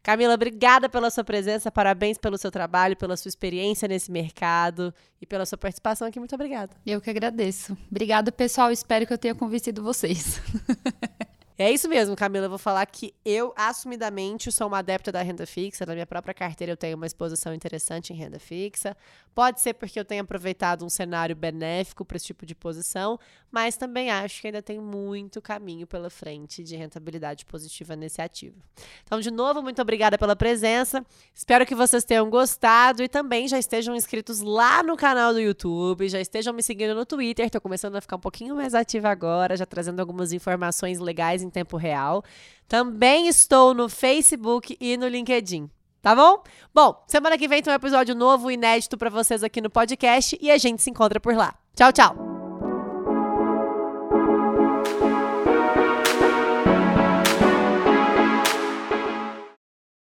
Camila, 0.01 0.33
obrigada 0.33 0.87
pela 0.87 1.09
sua 1.09 1.25
presença, 1.25 1.69
parabéns 1.69 2.17
pelo 2.17 2.37
seu 2.37 2.49
trabalho, 2.49 2.95
pela 2.95 3.17
sua 3.17 3.27
experiência 3.27 3.85
nesse 3.85 4.09
mercado 4.09 4.93
e 5.21 5.25
pela 5.25 5.45
sua 5.45 5.57
participação 5.57 6.07
aqui. 6.07 6.19
Muito 6.19 6.33
obrigada. 6.35 6.73
Eu 6.85 7.01
que 7.01 7.09
agradeço. 7.09 7.77
Obrigada, 7.91 8.31
pessoal. 8.31 8.71
Espero 8.71 9.05
que 9.05 9.11
eu 9.11 9.17
tenha 9.17 9.35
convencido 9.35 9.83
vocês. 9.83 10.39
É 11.57 11.71
isso 11.71 11.87
mesmo, 11.87 12.15
Camila. 12.15 12.45
Eu 12.45 12.49
vou 12.49 12.57
falar 12.57 12.83
que 12.87 13.13
eu, 13.23 13.53
assumidamente, 13.55 14.51
sou 14.51 14.67
uma 14.67 14.79
adepta 14.79 15.11
da 15.11 15.21
renda 15.21 15.45
fixa. 15.45 15.85
Na 15.85 15.93
minha 15.93 16.05
própria 16.05 16.33
carteira, 16.33 16.73
eu 16.73 16.77
tenho 16.77 16.95
uma 16.95 17.05
exposição 17.05 17.53
interessante 17.53 18.11
em 18.11 18.15
renda 18.15 18.39
fixa. 18.39 18.97
Pode 19.35 19.61
ser 19.61 19.73
porque 19.73 19.99
eu 19.99 20.05
tenho 20.05 20.23
aproveitado 20.23 20.83
um 20.83 20.89
cenário 20.89 21.35
benéfico 21.35 22.03
para 22.03 22.17
esse 22.17 22.25
tipo 22.25 22.45
de 22.45 22.55
posição, 22.55 23.19
mas 23.51 23.77
também 23.77 24.09
acho 24.09 24.41
que 24.41 24.47
ainda 24.47 24.61
tem 24.61 24.79
muito 24.79 25.41
caminho 25.41 25.85
pela 25.85 26.09
frente 26.09 26.63
de 26.63 26.75
rentabilidade 26.75 27.45
positiva 27.45 27.95
nesse 27.95 28.21
ativo. 28.21 28.57
Então, 29.03 29.19
de 29.19 29.29
novo, 29.29 29.61
muito 29.61 29.81
obrigada 29.81 30.17
pela 30.17 30.35
presença. 30.35 31.05
Espero 31.33 31.65
que 31.65 31.75
vocês 31.75 32.03
tenham 32.03 32.29
gostado 32.29 33.03
e 33.03 33.07
também 33.07 33.47
já 33.47 33.59
estejam 33.59 33.95
inscritos 33.95 34.41
lá 34.41 34.81
no 34.81 34.95
canal 34.95 35.33
do 35.33 35.39
YouTube, 35.39 36.09
já 36.09 36.19
estejam 36.19 36.53
me 36.53 36.63
seguindo 36.63 36.95
no 36.95 37.05
Twitter. 37.05 37.45
Estou 37.45 37.61
começando 37.61 37.95
a 37.95 38.01
ficar 38.01 38.15
um 38.15 38.19
pouquinho 38.19 38.55
mais 38.55 38.73
ativa 38.73 39.09
agora, 39.09 39.55
já 39.55 39.65
trazendo 39.65 39.99
algumas 39.99 40.31
informações 40.31 40.99
legais 40.99 41.42
em 41.43 41.49
tempo 41.49 41.77
real. 41.77 42.23
Também 42.67 43.27
estou 43.27 43.73
no 43.73 43.87
Facebook 43.87 44.75
e 44.79 44.97
no 44.97 45.07
LinkedIn. 45.07 45.69
Tá 46.01 46.15
bom? 46.15 46.43
Bom, 46.73 47.01
semana 47.07 47.37
que 47.37 47.47
vem 47.47 47.61
tem 47.61 47.71
um 47.71 47.75
episódio 47.75 48.13
novo, 48.13 48.51
inédito 48.51 48.97
para 48.97 49.09
vocês 49.09 49.43
aqui 49.43 49.61
no 49.61 49.69
podcast 49.69 50.37
e 50.41 50.51
a 50.51 50.57
gente 50.57 50.81
se 50.81 50.89
encontra 50.89 51.19
por 51.19 51.35
lá. 51.35 51.55
Tchau, 51.75 51.93
tchau! 51.93 52.32